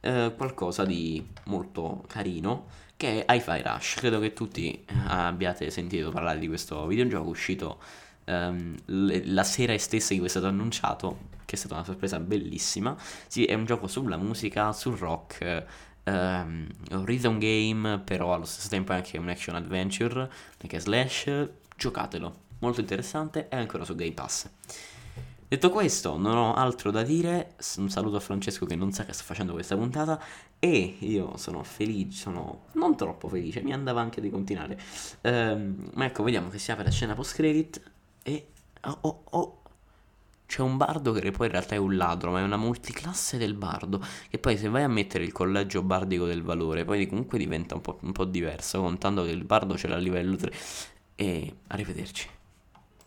uh, 0.02 0.36
qualcosa 0.36 0.86
di 0.86 1.24
molto 1.46 2.04
carino 2.08 2.66
che 2.98 3.24
è 3.24 3.32
Hi-Fi 3.32 3.62
Rush. 3.62 3.94
Credo 3.98 4.20
che 4.20 4.34
tutti 4.34 4.84
abbiate 5.06 5.70
sentito 5.70 6.10
parlare 6.10 6.40
di 6.40 6.48
questo 6.48 6.88
videogioco 6.88 7.30
uscito 7.30 7.80
um, 8.26 8.76
la 8.86 9.44
sera 9.44 9.78
stessa 9.78 10.14
in 10.14 10.20
cui 10.20 10.28
è 10.28 10.32
stato 10.32 10.48
annunciato, 10.48 11.20
che 11.46 11.56
è 11.56 11.58
stata 11.60 11.76
una 11.76 11.84
sorpresa 11.84 12.20
bellissima. 12.20 12.98
Sì, 13.28 13.46
è 13.46 13.54
un 13.54 13.66
gioco 13.66 13.86
sulla 13.86 14.18
musica, 14.18 14.74
sul 14.74 14.98
rock 14.98 15.66
um, 16.08 16.68
rhythm 17.04 17.38
game, 17.38 18.00
però 18.00 18.34
allo 18.34 18.46
stesso 18.46 18.70
tempo 18.70 18.94
è 18.94 18.96
anche 18.96 19.18
un 19.18 19.30
action 19.30 19.56
adventure, 19.56 20.30
anche 20.62 20.80
slash, 20.80 21.50
giocatelo, 21.76 22.36
molto 22.60 22.80
interessante, 22.80 23.48
è 23.50 23.56
ancora 23.56 23.84
su 23.84 23.96
Game 23.96 24.14
Pass. 24.14 24.50
Detto 25.50 25.70
questo, 25.70 26.18
non 26.18 26.36
ho 26.36 26.54
altro 26.56 26.92
da 26.92 27.04
dire, 27.04 27.56
un 27.78 27.90
saluto 27.90 28.18
a 28.18 28.20
Francesco 28.20 28.66
che 28.66 28.76
non 28.76 28.92
sa 28.92 29.06
che 29.06 29.14
sta 29.14 29.24
facendo 29.24 29.54
questa 29.54 29.78
puntata 29.78 30.22
e 30.60 30.98
io 31.00 31.38
sono 31.38 31.64
felice, 31.64 32.18
sono 32.18 32.66
non 32.74 32.98
troppo 32.98 33.30
felice, 33.30 33.62
mi 33.62 33.72
andava 33.72 34.02
anche 34.02 34.20
di 34.20 34.30
continuare. 34.30 34.78
Um, 35.22 35.90
ma 35.94 36.06
ecco, 36.06 36.24
vediamo 36.24 36.50
che 36.50 36.60
si 36.60 36.72
apre 36.72 36.84
la 36.84 36.92
scena 36.92 37.14
post 37.14 37.36
credit 37.36 37.82
e 38.24 38.48
oh, 38.82 38.98
oh, 39.00 39.24
oh, 39.30 39.62
c'è 40.48 40.62
un 40.62 40.78
bardo 40.78 41.12
che 41.12 41.32
poi 41.32 41.48
in 41.48 41.52
realtà 41.52 41.76
è 41.76 41.78
un 41.78 41.96
ladro, 41.98 42.32
ma 42.32 42.40
è 42.40 42.44
una 42.44 42.58
multiclasse 42.58 43.38
del 43.38 43.54
bardo. 43.54 44.02
Che 44.30 44.38
poi 44.40 44.58
se 44.58 44.70
vai 44.70 44.84
a 44.84 44.88
mettere 44.88 45.24
il 45.24 45.32
collegio 45.34 45.84
bardico 45.84 46.26
del 46.26 46.42
valore, 46.42 46.86
poi 46.86 47.06
comunque 47.08 47.38
diventa 47.38 47.76
un 47.76 47.82
po', 47.82 48.00
un 48.02 48.14
po 48.14 48.26
diverso, 48.26 48.82
contando 48.82 49.24
che 49.24 49.32
il 49.32 49.44
bardo 49.44 49.78
ce 49.78 49.88
l'ha 49.88 49.96
a 49.96 50.00
livello 50.00 50.36
3. 50.38 50.52
E 51.16 51.56
arrivederci. 51.68 52.37